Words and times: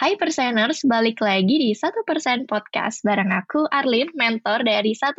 Hai 0.00 0.16
Perseners, 0.16 0.80
balik 0.88 1.20
lagi 1.20 1.60
di 1.60 1.76
1% 1.76 2.48
Podcast 2.48 3.04
bareng 3.04 3.36
aku 3.36 3.68
Arlin, 3.68 4.08
mentor 4.16 4.64
dari 4.64 4.96
1% 4.96 5.12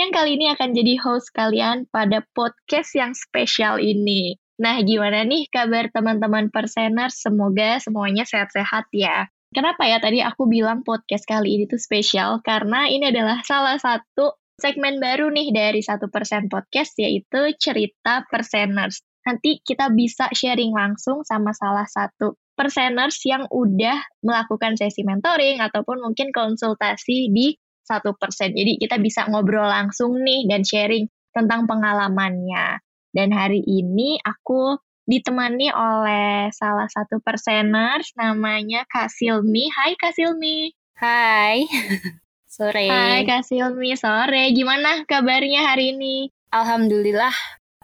yang 0.00 0.08
kali 0.08 0.40
ini 0.40 0.48
akan 0.48 0.72
jadi 0.72 0.96
host 0.96 1.28
kalian 1.36 1.84
pada 1.92 2.24
podcast 2.32 2.96
yang 2.96 3.12
spesial 3.12 3.76
ini. 3.76 4.40
Nah, 4.56 4.80
gimana 4.80 5.28
nih 5.28 5.44
kabar 5.52 5.92
teman-teman 5.92 6.48
Perseners? 6.48 7.20
Semoga 7.20 7.84
semuanya 7.84 8.24
sehat-sehat 8.24 8.88
ya. 8.96 9.28
Kenapa 9.52 9.84
ya 9.84 10.00
tadi 10.00 10.24
aku 10.24 10.48
bilang 10.48 10.80
podcast 10.88 11.28
kali 11.28 11.60
ini 11.60 11.68
tuh 11.68 11.76
spesial? 11.76 12.40
Karena 12.40 12.88
ini 12.88 13.12
adalah 13.12 13.44
salah 13.44 13.76
satu 13.76 14.40
segmen 14.56 15.04
baru 15.04 15.28
nih 15.28 15.52
dari 15.52 15.84
1% 15.84 16.00
Podcast 16.48 16.96
yaitu 16.96 17.52
cerita 17.60 18.24
Perseners. 18.24 19.04
Nanti 19.28 19.60
kita 19.60 19.92
bisa 19.92 20.32
sharing 20.32 20.72
langsung 20.72 21.28
sama 21.28 21.52
salah 21.52 21.84
satu 21.84 22.40
perseners 22.62 23.18
yang 23.26 23.50
udah 23.50 23.98
melakukan 24.22 24.78
sesi 24.78 25.02
mentoring 25.02 25.58
ataupun 25.58 25.98
mungkin 25.98 26.30
konsultasi 26.30 27.34
di 27.34 27.58
satu 27.82 28.14
persen. 28.14 28.54
Jadi 28.54 28.78
kita 28.78 29.02
bisa 29.02 29.26
ngobrol 29.26 29.66
langsung 29.66 30.22
nih 30.22 30.46
dan 30.46 30.62
sharing 30.62 31.10
tentang 31.34 31.66
pengalamannya. 31.66 32.78
Dan 33.10 33.34
hari 33.34 33.66
ini 33.66 34.22
aku 34.22 34.78
ditemani 35.10 35.74
oleh 35.74 36.54
salah 36.54 36.86
satu 36.86 37.18
perseners 37.18 38.14
namanya 38.14 38.86
Kak 38.86 39.10
Silmi. 39.10 39.66
Hai 39.66 39.98
Kak 39.98 40.14
Silmi. 40.14 40.70
Hai. 40.94 41.66
sore. 42.46 42.86
Hai 42.86 43.26
Kak 43.26 43.42
Silmi, 43.42 43.98
sore. 43.98 44.54
Gimana 44.54 45.02
kabarnya 45.02 45.74
hari 45.74 45.98
ini? 45.98 46.30
Alhamdulillah 46.54 47.34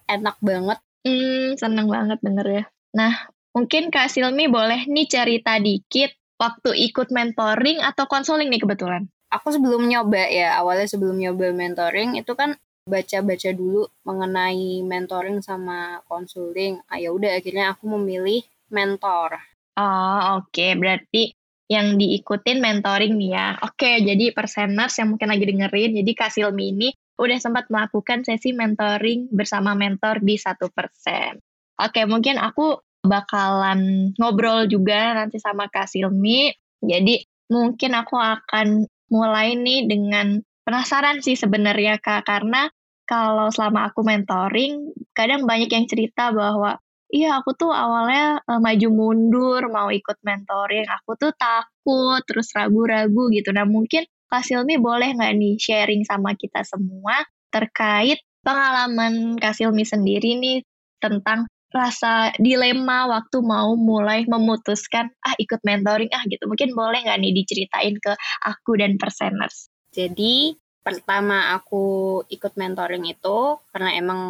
enak 0.07 0.39
banget. 0.39 0.79
Hmm, 1.03 1.59
seneng 1.59 1.91
banget 1.91 2.23
denger 2.23 2.47
ya. 2.47 2.65
Nah, 2.95 3.13
Mungkin 3.59 3.91
Kak 3.91 4.07
Silmi 4.07 4.47
boleh 4.47 4.87
nih 4.87 5.11
cerita 5.11 5.59
dikit 5.59 6.15
waktu 6.39 6.79
ikut 6.79 7.11
mentoring 7.11 7.83
atau 7.83 8.07
konseling 8.07 8.55
nih 8.55 8.63
kebetulan. 8.63 9.11
Aku 9.35 9.51
sebelum 9.51 9.91
nyoba 9.91 10.31
ya, 10.31 10.63
awalnya 10.63 10.87
sebelum 10.87 11.19
nyoba 11.19 11.51
mentoring 11.51 12.15
itu 12.15 12.39
kan 12.39 12.55
baca-baca 12.87 13.51
dulu 13.51 13.91
mengenai 14.07 14.87
mentoring 14.87 15.43
sama 15.43 15.99
konseling. 16.07 16.79
Ah, 16.87 17.03
ya 17.03 17.11
udah 17.11 17.35
akhirnya 17.35 17.75
aku 17.75 17.99
memilih 17.99 18.47
mentor. 18.71 19.43
Oh, 19.75 20.39
oke. 20.39 20.55
Okay. 20.55 20.79
Berarti 20.79 21.35
yang 21.67 21.99
diikutin 21.99 22.63
mentoring 22.63 23.19
nih 23.19 23.31
ya. 23.35 23.59
Oke, 23.59 23.91
okay, 23.91 23.95
jadi 24.07 24.31
perseners 24.39 25.03
yang 25.03 25.19
mungkin 25.19 25.35
lagi 25.35 25.45
dengerin, 25.51 25.99
jadi 25.99 26.11
Kak 26.15 26.31
Silmi 26.31 26.79
ini 26.79 26.89
udah 27.19 27.39
sempat 27.43 27.67
melakukan 27.75 28.23
sesi 28.23 28.55
mentoring 28.55 29.35
bersama 29.35 29.75
mentor 29.75 30.23
di 30.23 30.39
satu 30.39 30.71
persen. 30.71 31.43
Oke, 31.79 32.07
mungkin 32.07 32.39
aku 32.39 32.88
bakalan 33.09 34.13
ngobrol 34.21 34.69
juga 34.69 35.17
nanti 35.17 35.41
sama 35.41 35.67
Kak 35.67 35.89
Silmi. 35.89 36.53
Jadi 36.79 37.25
mungkin 37.51 37.97
aku 37.97 38.15
akan 38.15 38.87
mulai 39.09 39.57
nih 39.57 39.89
dengan 39.89 40.39
penasaran 40.63 41.25
sih 41.25 41.35
sebenarnya 41.35 41.99
Kak. 41.99 42.29
Karena 42.29 42.69
kalau 43.09 43.49
selama 43.49 43.89
aku 43.89 44.05
mentoring 44.05 44.93
kadang 45.17 45.49
banyak 45.49 45.73
yang 45.73 45.89
cerita 45.89 46.29
bahwa 46.29 46.77
iya 47.09 47.41
aku 47.41 47.57
tuh 47.57 47.73
awalnya 47.73 48.45
uh, 48.45 48.61
maju 48.61 48.89
mundur 48.93 49.63
mau 49.73 49.89
ikut 49.89 50.21
mentoring. 50.21 50.85
Aku 51.03 51.17
tuh 51.17 51.33
takut 51.35 52.21
terus 52.29 52.53
ragu-ragu 52.53 53.33
gitu. 53.33 53.51
Nah 53.57 53.65
mungkin 53.65 54.05
Kak 54.29 54.45
Silmi 54.45 54.77
boleh 54.77 55.17
nggak 55.17 55.33
nih 55.41 55.57
sharing 55.57 56.05
sama 56.05 56.37
kita 56.37 56.61
semua 56.61 57.25
terkait 57.49 58.21
pengalaman 58.45 59.41
Kak 59.41 59.57
Silmi 59.57 59.89
sendiri 59.89 60.37
nih 60.37 60.61
tentang 61.01 61.49
rasa 61.69 62.33
dilema 62.41 63.05
waktu 63.09 63.45
mau 63.45 63.77
mulai 63.77 64.25
memutuskan 64.25 65.13
ah 65.21 65.35
ikut 65.37 65.61
mentoring 65.65 66.09
ah 66.17 66.25
gitu. 66.25 66.49
Mungkin 66.49 66.73
boleh 66.73 67.05
nggak 67.05 67.19
nih 67.21 67.33
diceritain 67.37 67.97
ke 68.01 68.13
aku 68.45 68.81
dan 68.81 68.97
perseners? 68.97 69.69
Jadi 69.93 70.57
pertama 70.81 71.53
aku 71.53 72.21
ikut 72.33 72.57
mentoring 72.57 73.05
itu 73.13 73.61
karena 73.69 73.93
emang 74.01 74.21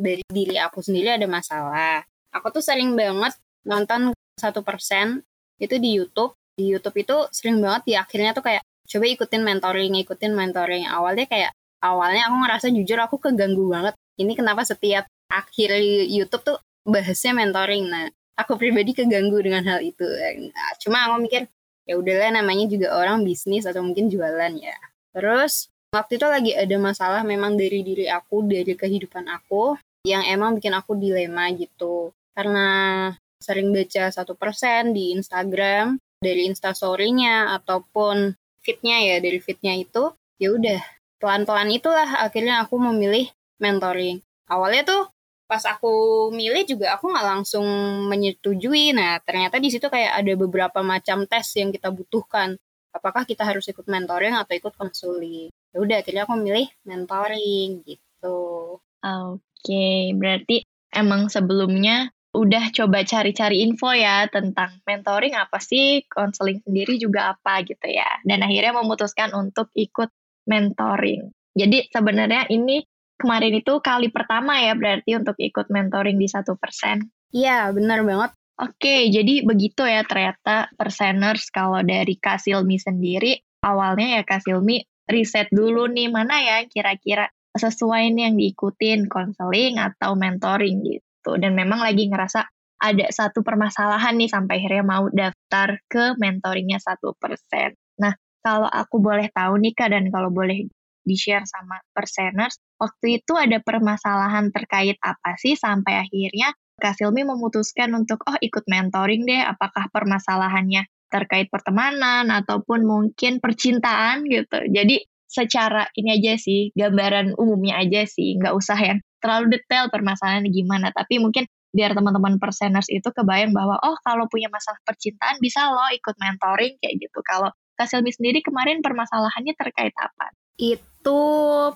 dari 0.00 0.24
diri 0.24 0.56
aku 0.56 0.80
sendiri 0.80 1.20
ada 1.20 1.28
masalah. 1.28 2.00
Aku 2.32 2.48
tuh 2.48 2.64
sering 2.64 2.96
banget 2.96 3.36
nonton 3.68 4.16
satu 4.40 4.64
persen 4.64 5.20
itu 5.60 5.76
di 5.76 6.00
YouTube. 6.00 6.32
Di 6.56 6.72
YouTube 6.72 6.96
itu 6.96 7.16
sering 7.32 7.60
banget 7.60 7.82
di 7.84 7.94
akhirnya 7.96 8.32
tuh 8.32 8.44
kayak 8.44 8.64
coba 8.88 9.04
ikutin 9.04 9.42
mentoring 9.44 9.92
ikutin 10.00 10.32
mentoring. 10.32 10.88
Awalnya 10.88 11.28
kayak 11.28 11.52
awalnya 11.84 12.32
aku 12.32 12.36
ngerasa 12.40 12.66
jujur 12.72 12.98
aku 13.04 13.16
keganggu 13.20 13.68
banget. 13.68 13.94
Ini 14.16 14.32
kenapa 14.32 14.64
setiap 14.64 15.04
akhir 15.28 15.76
YouTube 16.08 16.40
tuh 16.40 16.58
bahasnya 16.86 17.34
mentoring. 17.34 17.90
Nah, 17.90 18.06
aku 18.38 18.54
pribadi 18.56 18.94
keganggu 18.94 19.42
dengan 19.42 19.66
hal 19.66 19.82
itu. 19.82 20.06
Nah, 20.54 20.70
cuma 20.78 21.10
aku 21.10 21.26
mikir 21.26 21.50
ya 21.86 21.94
udahlah 21.98 22.30
namanya 22.42 22.66
juga 22.70 22.94
orang 22.94 23.22
bisnis 23.26 23.66
atau 23.66 23.82
mungkin 23.82 24.06
jualan 24.06 24.52
ya. 24.56 24.76
Terus 25.10 25.68
waktu 25.90 26.18
itu 26.18 26.26
lagi 26.26 26.52
ada 26.54 26.76
masalah 26.78 27.22
memang 27.26 27.58
dari 27.58 27.82
diri 27.82 28.06
aku, 28.06 28.46
dari 28.46 28.72
kehidupan 28.78 29.26
aku 29.26 29.74
yang 30.06 30.22
emang 30.26 30.54
bikin 30.56 30.74
aku 30.74 30.94
dilema 30.94 31.50
gitu. 31.54 32.14
Karena 32.36 33.10
sering 33.42 33.74
baca 33.74 34.08
satu 34.10 34.32
persen 34.38 34.96
di 34.96 35.12
Instagram 35.12 36.00
dari 36.20 36.48
instastorynya 36.48 37.52
ataupun 37.60 38.34
fitnya 38.64 38.98
ya 38.98 39.16
dari 39.22 39.38
fitnya 39.38 39.76
itu 39.76 40.10
ya 40.40 40.50
udah 40.52 40.80
pelan-pelan 41.22 41.70
itulah 41.70 42.08
akhirnya 42.24 42.64
aku 42.64 42.80
memilih 42.80 43.30
mentoring 43.62 44.20
awalnya 44.50 44.82
tuh 44.84 45.02
pas 45.46 45.62
aku 45.62 46.28
milih 46.34 46.66
juga 46.66 46.98
aku 46.98 47.10
nggak 47.10 47.26
langsung 47.26 47.66
menyetujui. 48.10 48.90
Nah, 48.92 49.22
ternyata 49.22 49.62
di 49.62 49.70
situ 49.70 49.86
kayak 49.86 50.18
ada 50.18 50.32
beberapa 50.34 50.82
macam 50.82 51.24
tes 51.30 51.46
yang 51.54 51.70
kita 51.70 51.94
butuhkan. 51.94 52.58
Apakah 52.90 53.22
kita 53.24 53.46
harus 53.46 53.66
ikut 53.70 53.86
mentoring 53.86 54.34
atau 54.34 54.52
ikut 54.58 54.74
konseling? 54.74 55.54
Ya 55.70 55.78
udah, 55.78 55.96
akhirnya 56.02 56.26
aku 56.26 56.34
milih 56.34 56.66
mentoring 56.88 57.86
gitu. 57.86 58.38
Oke, 58.82 59.38
okay, 59.62 60.16
berarti 60.16 60.66
emang 60.90 61.28
sebelumnya 61.30 62.10
udah 62.36 62.68
coba 62.72 63.00
cari-cari 63.04 63.64
info 63.64 63.92
ya 63.96 64.28
tentang 64.28 64.80
mentoring 64.84 65.36
apa 65.36 65.56
sih, 65.56 66.04
konseling 66.08 66.60
sendiri 66.64 67.00
juga 67.00 67.32
apa 67.36 67.64
gitu 67.64 67.86
ya. 67.88 68.20
Dan 68.24 68.44
akhirnya 68.44 68.76
memutuskan 68.76 69.32
untuk 69.32 69.72
ikut 69.72 70.12
mentoring. 70.48 71.32
Jadi 71.56 71.88
sebenarnya 71.88 72.48
ini 72.52 72.84
kemarin 73.16 73.52
itu 73.56 73.80
kali 73.80 74.12
pertama 74.12 74.60
ya 74.60 74.76
berarti 74.76 75.16
untuk 75.16 75.36
ikut 75.40 75.72
mentoring 75.72 76.16
di 76.20 76.28
satu 76.28 76.54
persen. 76.56 77.08
Iya, 77.32 77.72
benar 77.74 78.04
banget. 78.06 78.30
Oke, 78.56 79.12
jadi 79.12 79.44
begitu 79.44 79.84
ya 79.84 80.00
ternyata 80.08 80.72
perseners 80.80 81.52
kalau 81.52 81.84
dari 81.84 82.16
Kasilmi 82.16 82.80
sendiri, 82.80 83.36
awalnya 83.60 84.20
ya 84.20 84.22
Kasilmi 84.24 84.80
riset 85.06 85.52
dulu 85.52 85.86
nih 85.92 86.08
mana 86.08 86.40
ya 86.40 86.58
kira-kira 86.64 87.28
sesuai 87.52 88.16
nih 88.16 88.22
yang 88.32 88.36
diikutin 88.40 89.00
konseling 89.12 89.76
atau 89.76 90.16
mentoring 90.16 90.80
gitu. 90.84 91.36
Dan 91.36 91.52
memang 91.52 91.84
lagi 91.84 92.08
ngerasa 92.08 92.48
ada 92.76 93.06
satu 93.08 93.40
permasalahan 93.40 94.16
nih 94.16 94.28
sampai 94.32 94.60
akhirnya 94.60 94.84
mau 94.84 95.04
daftar 95.08 95.80
ke 95.88 96.16
mentoringnya 96.20 96.80
satu 96.80 97.16
persen. 97.16 97.76
Nah, 98.00 98.12
kalau 98.44 98.68
aku 98.68 99.00
boleh 99.00 99.32
tahu 99.32 99.56
nih 99.60 99.72
Kak, 99.72 99.90
dan 99.92 100.12
kalau 100.12 100.28
boleh 100.28 100.68
di-share 101.06 101.46
sama 101.46 101.78
perseners, 101.94 102.58
waktu 102.82 103.22
itu 103.22 103.32
ada 103.38 103.62
permasalahan 103.62 104.50
terkait 104.50 104.98
apa 105.00 105.38
sih 105.38 105.54
sampai 105.54 106.02
akhirnya 106.02 106.50
Kak 106.76 106.98
Silmi 107.00 107.24
memutuskan 107.24 107.94
untuk 107.96 108.20
oh 108.28 108.36
ikut 108.36 108.68
mentoring 108.68 109.24
deh, 109.24 109.40
apakah 109.40 109.88
permasalahannya 109.88 110.84
terkait 111.08 111.48
pertemanan 111.48 112.28
ataupun 112.28 112.84
mungkin 112.84 113.40
percintaan 113.40 114.28
gitu. 114.28 114.60
Jadi 114.68 115.00
secara 115.24 115.88
ini 115.96 116.20
aja 116.20 116.36
sih, 116.36 116.74
gambaran 116.76 117.32
umumnya 117.40 117.80
aja 117.80 118.04
sih, 118.04 118.36
nggak 118.36 118.52
usah 118.52 118.76
yang 118.76 118.98
terlalu 119.24 119.56
detail 119.56 119.88
permasalahannya 119.88 120.52
gimana, 120.52 120.92
tapi 120.92 121.16
mungkin 121.16 121.48
biar 121.72 121.92
teman-teman 121.92 122.36
perseners 122.40 122.88
itu 122.88 123.08
kebayang 123.12 123.52
bahwa 123.52 123.76
oh 123.80 123.96
kalau 124.00 124.24
punya 124.32 124.48
masalah 124.48 124.80
percintaan 124.84 125.36
bisa 125.40 125.68
lo 125.72 125.88
ikut 125.92 126.16
mentoring 126.16 126.76
kayak 126.80 126.94
gitu. 127.00 127.18
Kalau 127.24 127.52
Kak 127.76 127.88
Silmi 127.88 128.12
sendiri 128.12 128.40
kemarin 128.40 128.80
permasalahannya 128.80 129.52
terkait 129.56 129.92
apa? 129.96 130.32
Itu 130.56 131.20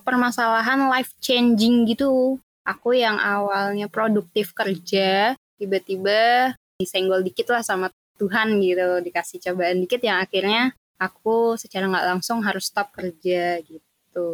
permasalahan 0.01 0.89
life 0.89 1.13
changing 1.21 1.87
gitu 1.87 2.37
aku 2.65 2.97
yang 2.97 3.17
awalnya 3.17 3.89
produktif 3.89 4.53
kerja 4.53 5.33
tiba-tiba 5.57 6.53
disenggol 6.77 7.21
dikit 7.21 7.53
lah 7.53 7.61
sama 7.61 7.93
Tuhan 8.17 8.61
gitu 8.61 9.01
dikasih 9.01 9.41
cobaan 9.41 9.81
dikit 9.81 10.01
yang 10.01 10.21
akhirnya 10.21 10.73
aku 11.01 11.57
secara 11.57 11.89
nggak 11.89 12.07
langsung 12.13 12.45
harus 12.45 12.69
stop 12.69 12.93
kerja 12.93 13.57
gitu. 13.65 14.29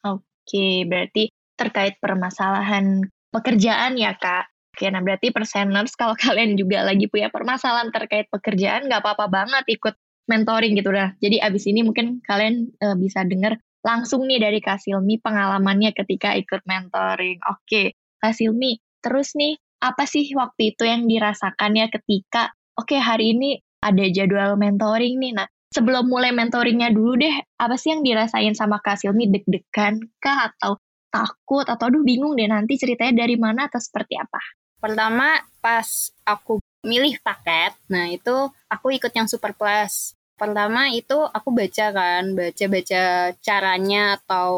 Oke, 0.00 0.88
berarti 0.88 1.28
terkait 1.60 2.00
permasalahan 2.00 3.04
pekerjaan 3.28 4.00
ya 4.00 4.16
kak. 4.16 4.48
Oke, 4.72 4.88
nah 4.88 5.04
berarti 5.04 5.28
perseners 5.28 5.92
kalau 5.92 6.16
kalian 6.24 6.56
juga 6.56 6.80
lagi 6.80 7.04
punya 7.12 7.28
permasalahan 7.28 7.92
terkait 7.92 8.32
pekerjaan 8.32 8.88
nggak 8.88 9.04
apa-apa 9.04 9.28
banget 9.28 9.64
ikut 9.68 9.92
mentoring 10.24 10.72
gitu 10.80 10.88
dah. 10.88 11.12
Jadi 11.20 11.36
abis 11.44 11.68
ini 11.68 11.84
mungkin 11.84 12.24
kalian 12.24 12.72
uh, 12.80 12.96
bisa 12.96 13.20
dengar 13.28 13.60
langsung 13.80 14.28
nih 14.28 14.40
dari 14.40 14.60
Kak 14.60 14.80
Silmi 14.80 15.20
pengalamannya 15.20 15.96
ketika 15.96 16.36
ikut 16.36 16.64
mentoring. 16.68 17.40
Oke, 17.48 17.96
Kak 18.20 18.36
Silmi, 18.36 18.76
terus 19.00 19.32
nih 19.36 19.56
apa 19.80 20.04
sih 20.04 20.28
waktu 20.36 20.76
itu 20.76 20.84
yang 20.84 21.08
dirasakan 21.08 21.72
ya 21.72 21.88
ketika 21.88 22.52
oke 22.76 22.92
hari 23.00 23.32
ini 23.32 23.56
ada 23.80 24.04
jadwal 24.12 24.60
mentoring 24.60 25.16
nih. 25.16 25.32
Nah, 25.40 25.48
sebelum 25.72 26.08
mulai 26.08 26.36
mentoringnya 26.36 26.92
dulu 26.92 27.16
deh, 27.16 27.32
apa 27.56 27.80
sih 27.80 27.96
yang 27.96 28.04
dirasain 28.04 28.52
sama 28.52 28.76
Kak 28.84 29.00
Silmi? 29.00 29.32
Deg-degan 29.32 30.04
kah 30.20 30.52
atau 30.52 30.76
takut 31.10 31.66
atau 31.66 31.90
aduh 31.90 32.04
bingung 32.06 32.38
deh 32.38 32.46
nanti 32.46 32.78
ceritanya 32.78 33.26
dari 33.26 33.34
mana 33.40 33.66
atau 33.66 33.80
seperti 33.80 34.20
apa? 34.20 34.38
Pertama 34.80 35.36
pas 35.60 36.08
aku 36.24 36.60
milih 36.80 37.20
paket, 37.20 37.76
nah 37.92 38.08
itu 38.08 38.48
aku 38.68 38.96
ikut 38.96 39.12
yang 39.12 39.28
super 39.28 39.52
plus. 39.52 40.16
Pertama 40.40 40.88
itu 40.96 41.16
aku 41.36 41.48
baca 41.52 41.86
kan, 41.92 42.24
baca-baca 42.32 43.36
caranya 43.44 44.16
atau 44.16 44.52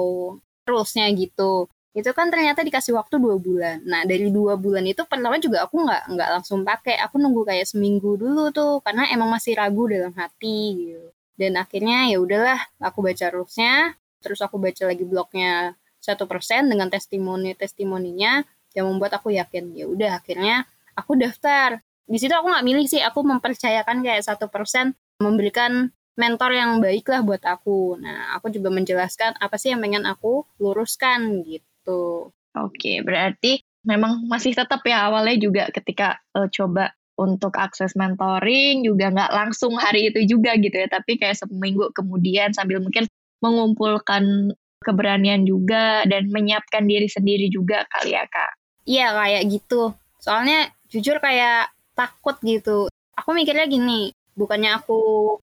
rulesnya 0.63 1.11
gitu 1.19 1.67
itu 1.93 2.09
kan 2.17 2.33
ternyata 2.33 2.65
dikasih 2.65 2.97
waktu 2.97 3.21
dua 3.21 3.37
bulan. 3.37 3.85
Nah 3.85 4.09
dari 4.09 4.33
dua 4.33 4.57
bulan 4.57 4.81
itu 4.89 5.05
pertama 5.05 5.37
juga 5.37 5.69
aku 5.69 5.77
nggak 5.85 6.03
nggak 6.17 6.29
langsung 6.41 6.65
pakai, 6.65 6.97
aku 6.97 7.21
nunggu 7.21 7.45
kayak 7.45 7.69
seminggu 7.69 8.17
dulu 8.17 8.49
tuh 8.49 8.81
karena 8.81 9.13
emang 9.13 9.29
masih 9.29 9.53
ragu 9.61 9.85
dalam 9.93 10.13
hati 10.17 10.61
gitu. 10.73 11.05
Dan 11.37 11.61
akhirnya 11.61 12.09
ya 12.09 12.17
udahlah, 12.21 12.61
aku 12.81 13.05
baca 13.05 13.27
rulesnya, 13.33 13.97
terus 14.25 14.41
aku 14.41 14.57
baca 14.57 14.83
lagi 14.89 15.05
blognya 15.05 15.77
satu 16.01 16.25
persen 16.25 16.69
dengan 16.73 16.89
testimoni 16.89 17.53
testimoninya 17.57 18.41
yang 18.73 18.89
membuat 18.89 19.21
aku 19.21 19.29
yakin 19.37 19.77
ya 19.77 19.85
udah 19.85 20.17
akhirnya 20.17 20.65
aku 20.97 21.13
daftar. 21.21 21.85
Di 22.09 22.17
situ 22.17 22.33
aku 22.33 22.49
nggak 22.49 22.65
milih 22.65 22.87
sih, 22.89 23.05
aku 23.05 23.21
mempercayakan 23.21 24.01
kayak 24.01 24.25
satu 24.25 24.49
persen 24.49 24.97
memberikan 25.23 25.95
mentor 26.19 26.53
yang 26.53 26.83
baik 26.83 27.09
lah 27.09 27.25
buat 27.25 27.41
aku. 27.41 27.97
Nah, 27.97 28.37
aku 28.37 28.53
juga 28.53 28.69
menjelaskan 28.69 29.41
apa 29.41 29.57
sih 29.57 29.73
yang 29.73 29.81
pengen 29.81 30.05
aku 30.05 30.45
luruskan 30.61 31.41
gitu. 31.47 32.29
Oke, 32.53 33.01
berarti 33.01 33.65
memang 33.83 34.29
masih 34.29 34.53
tetap 34.53 34.85
ya 34.85 35.09
awalnya 35.09 35.37
juga 35.41 35.63
ketika 35.73 36.21
uh, 36.37 36.47
coba 36.53 36.93
untuk 37.17 37.57
akses 37.57 37.97
mentoring 37.97 38.85
juga 38.85 39.13
nggak 39.13 39.33
langsung 39.33 39.77
hari 39.81 40.13
itu 40.13 40.37
juga 40.37 40.57
gitu 40.61 40.77
ya, 40.77 40.89
tapi 40.89 41.17
kayak 41.17 41.39
seminggu 41.41 41.89
kemudian 41.97 42.53
sambil 42.53 42.81
mungkin 42.81 43.09
mengumpulkan 43.41 44.53
keberanian 44.83 45.47
juga 45.47 46.05
dan 46.05 46.29
menyiapkan 46.29 46.85
diri 46.85 47.09
sendiri 47.09 47.49
juga 47.49 47.87
kali 47.89 48.13
ya 48.13 48.27
kak. 48.29 48.53
Iya 48.85 49.15
kayak 49.15 49.43
gitu. 49.49 49.95
Soalnya 50.19 50.71
jujur 50.91 51.23
kayak 51.23 51.71
takut 51.95 52.37
gitu. 52.43 52.91
Aku 53.17 53.37
mikirnya 53.37 53.69
gini, 53.71 54.11
bukannya 54.35 54.81
aku 54.81 55.01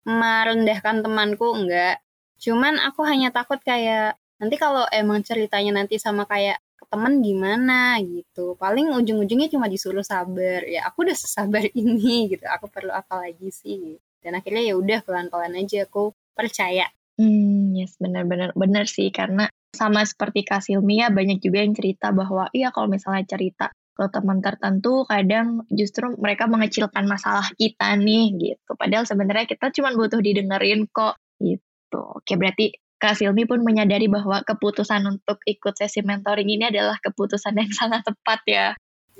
merendahkan 0.04 1.00
temanku 1.00 1.52
enggak. 1.54 2.00
Cuman 2.38 2.76
aku 2.82 3.06
hanya 3.08 3.32
takut 3.32 3.58
kayak 3.64 4.20
nanti 4.36 4.56
kalau 4.60 4.84
emang 4.92 5.24
ceritanya 5.24 5.80
nanti 5.80 5.96
sama 5.96 6.28
kayak 6.28 6.60
ke 6.76 6.84
temen 6.90 7.24
gimana 7.24 7.96
gitu. 8.02 8.58
Paling 8.60 8.92
ujung-ujungnya 8.92 9.48
cuma 9.48 9.66
disuruh 9.70 10.04
sabar. 10.04 10.66
Ya 10.68 10.84
aku 10.84 11.08
udah 11.08 11.16
sesabar 11.16 11.64
ini 11.72 12.34
gitu. 12.36 12.44
Aku 12.50 12.68
perlu 12.68 12.92
apa 12.92 13.24
lagi 13.24 13.48
sih? 13.48 13.96
Dan 14.20 14.36
akhirnya 14.36 14.62
ya 14.62 14.74
udah 14.76 15.00
pelan-pelan 15.04 15.56
aja. 15.56 15.88
Aku 15.88 16.12
percaya. 16.36 16.90
Hmm 17.16 17.72
yes 17.72 17.96
benar-benar. 17.96 18.52
Benar 18.52 18.84
sih 18.90 19.08
karena 19.08 19.48
sama 19.74 20.06
seperti 20.06 20.46
Kak 20.46 20.62
Silmia 20.62 21.10
banyak 21.10 21.42
juga 21.42 21.64
yang 21.64 21.74
cerita 21.74 22.14
bahwa 22.14 22.46
iya 22.54 22.70
kalau 22.70 22.86
misalnya 22.86 23.26
cerita 23.26 23.74
ke 23.94 24.04
teman 24.10 24.42
tertentu 24.42 25.06
kadang 25.06 25.62
justru 25.70 26.18
mereka 26.18 26.50
mengecilkan 26.50 27.06
masalah 27.06 27.46
kita 27.54 27.94
nih 27.94 28.34
gitu 28.34 28.74
padahal 28.74 29.06
sebenarnya 29.06 29.46
kita 29.46 29.70
cuma 29.70 29.94
butuh 29.94 30.18
didengerin 30.18 30.90
kok 30.90 31.14
gitu 31.38 32.02
oke 32.02 32.34
berarti 32.34 32.74
Kak 33.04 33.20
Silmi 33.20 33.44
pun 33.44 33.60
menyadari 33.60 34.08
bahwa 34.08 34.40
keputusan 34.40 35.04
untuk 35.04 35.36
ikut 35.44 35.76
sesi 35.76 36.00
mentoring 36.00 36.48
ini 36.48 36.72
adalah 36.72 36.96
keputusan 37.04 37.52
yang 37.52 37.68
sangat 37.76 38.00
tepat 38.00 38.40
ya. 38.48 38.66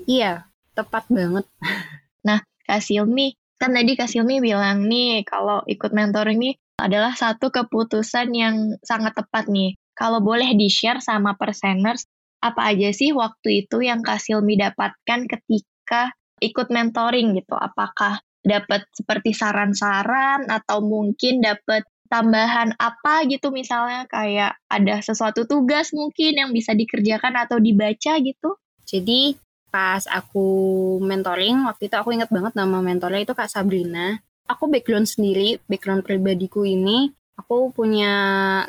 Iya, 0.08 0.48
tepat 0.72 1.04
banget. 1.12 1.44
Nah, 2.24 2.40
Kak 2.64 2.80
Silmi, 2.80 3.36
kan 3.60 3.76
tadi 3.76 3.92
Kak 4.00 4.08
Silmi 4.08 4.40
bilang 4.40 4.88
nih 4.88 5.28
kalau 5.28 5.60
ikut 5.68 5.92
mentoring 5.92 6.40
ini 6.40 6.56
adalah 6.80 7.12
satu 7.12 7.52
keputusan 7.52 8.32
yang 8.32 8.80
sangat 8.80 9.12
tepat 9.12 9.52
nih. 9.52 9.76
Kalau 9.92 10.24
boleh 10.24 10.56
di-share 10.56 11.04
sama 11.04 11.36
perseners, 11.36 12.08
apa 12.44 12.76
aja 12.76 12.92
sih 12.92 13.16
waktu 13.16 13.64
itu 13.64 13.80
yang 13.80 14.04
Kak 14.04 14.20
Silmi 14.20 14.60
dapatkan 14.60 15.24
ketika 15.24 16.12
ikut 16.44 16.68
mentoring 16.68 17.40
gitu? 17.40 17.56
Apakah 17.56 18.20
dapat 18.44 18.84
seperti 18.92 19.32
saran-saran 19.32 20.52
atau 20.52 20.84
mungkin 20.84 21.40
dapat 21.40 21.88
tambahan 22.12 22.76
apa 22.76 23.24
gitu 23.24 23.48
misalnya 23.48 24.04
kayak 24.12 24.60
ada 24.68 25.00
sesuatu 25.00 25.48
tugas 25.48 25.96
mungkin 25.96 26.36
yang 26.36 26.50
bisa 26.52 26.76
dikerjakan 26.76 27.32
atau 27.48 27.56
dibaca 27.56 28.20
gitu? 28.20 28.60
Jadi 28.84 29.40
pas 29.72 30.04
aku 30.06 30.46
mentoring 31.00 31.64
waktu 31.64 31.88
itu 31.88 31.96
aku 31.96 32.12
ingat 32.12 32.28
banget 32.28 32.52
nama 32.52 32.84
mentornya 32.84 33.24
itu 33.24 33.32
Kak 33.32 33.48
Sabrina. 33.48 34.20
Aku 34.44 34.68
background 34.68 35.08
sendiri, 35.08 35.56
background 35.64 36.04
pribadiku 36.04 36.68
ini 36.68 37.08
aku 37.34 37.74
punya 37.74 38.14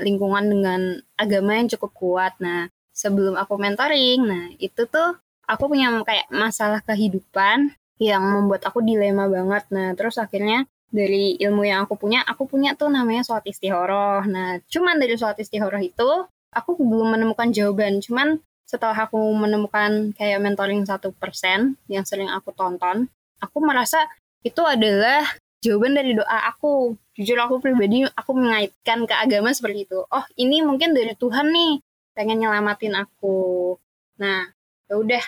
lingkungan 0.01 0.45
dengan 0.50 0.81
agama 1.16 1.57
yang 1.57 1.69
cukup 1.69 1.92
kuat. 1.94 2.33
Nah, 2.42 2.69
sebelum 2.95 3.36
aku 3.36 3.59
mentoring, 3.59 4.24
nah 4.24 4.45
itu 4.56 4.88
tuh 4.88 5.19
aku 5.45 5.68
punya 5.68 5.92
kayak 6.07 6.31
masalah 6.31 6.80
kehidupan 6.81 7.75
yang 8.00 8.24
membuat 8.24 8.63
aku 8.68 8.80
dilema 8.80 9.27
banget. 9.27 9.68
Nah, 9.71 9.92
terus 10.00 10.15
akhirnya 10.15 10.63
dari 10.92 11.36
ilmu 11.39 11.68
yang 11.68 11.83
aku 11.83 12.00
punya, 12.00 12.24
aku 12.24 12.47
punya 12.47 12.75
tuh 12.80 12.88
namanya 12.88 13.27
sholat 13.27 13.44
istihoroh. 13.44 14.24
Nah, 14.27 14.63
cuman 14.71 14.95
dari 14.95 15.19
sholat 15.19 15.36
istihoroh 15.39 15.83
itu, 15.83 16.09
aku 16.56 16.71
belum 16.80 17.19
menemukan 17.19 17.51
jawaban. 17.51 18.00
Cuman 18.00 18.39
setelah 18.63 18.96
aku 18.96 19.20
menemukan 19.36 20.15
kayak 20.15 20.39
mentoring 20.41 20.88
satu 20.88 21.12
persen 21.15 21.77
yang 21.91 22.08
sering 22.08 22.31
aku 22.31 22.55
tonton, 22.55 23.12
aku 23.43 23.58
merasa 23.60 24.00
itu 24.41 24.63
adalah 24.63 25.24
jawaban 25.60 25.96
dari 25.96 26.15
doa 26.15 26.51
aku. 26.51 26.96
Jujur 27.15 27.39
aku 27.39 27.63
pribadi, 27.63 28.03
aku 28.03 28.31
mengaitkan 28.36 29.08
ke 29.08 29.15
agama 29.15 29.51
seperti 29.55 29.88
itu. 29.88 30.03
Oh, 30.03 30.25
ini 30.36 30.60
mungkin 30.60 30.91
dari 30.91 31.15
Tuhan 31.15 31.48
nih, 31.48 31.79
pengen 32.15 32.41
nyelamatin 32.41 32.95
aku. 32.95 33.75
Nah, 34.17 34.50
ya 34.88 34.95
udah. 34.95 35.25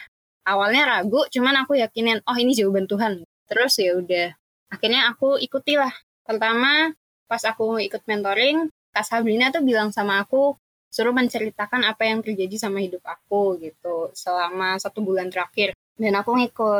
Awalnya 0.47 0.87
ragu, 0.87 1.27
cuman 1.27 1.67
aku 1.67 1.75
yakinin, 1.75 2.23
oh 2.23 2.37
ini 2.39 2.55
jawaban 2.55 2.87
Tuhan. 2.87 3.27
Terus 3.51 3.83
ya 3.83 3.99
udah, 3.99 4.31
akhirnya 4.71 5.11
aku 5.11 5.35
ikutilah 5.39 5.91
pertama 6.27 6.91
pas 7.27 7.43
aku 7.43 7.79
ikut 7.79 8.03
mentoring 8.07 8.67
Kak 8.91 9.05
Sabrina 9.07 9.51
tuh 9.51 9.63
bilang 9.63 9.91
sama 9.91 10.23
aku 10.23 10.55
suruh 10.91 11.11
menceritakan 11.15 11.83
apa 11.83 12.07
yang 12.07 12.23
terjadi 12.23 12.55
sama 12.55 12.79
hidup 12.83 13.03
aku 13.03 13.59
gitu 13.59 14.11
selama 14.15 14.79
satu 14.79 15.03
bulan 15.03 15.27
terakhir 15.31 15.75
dan 15.99 16.15
aku 16.19 16.35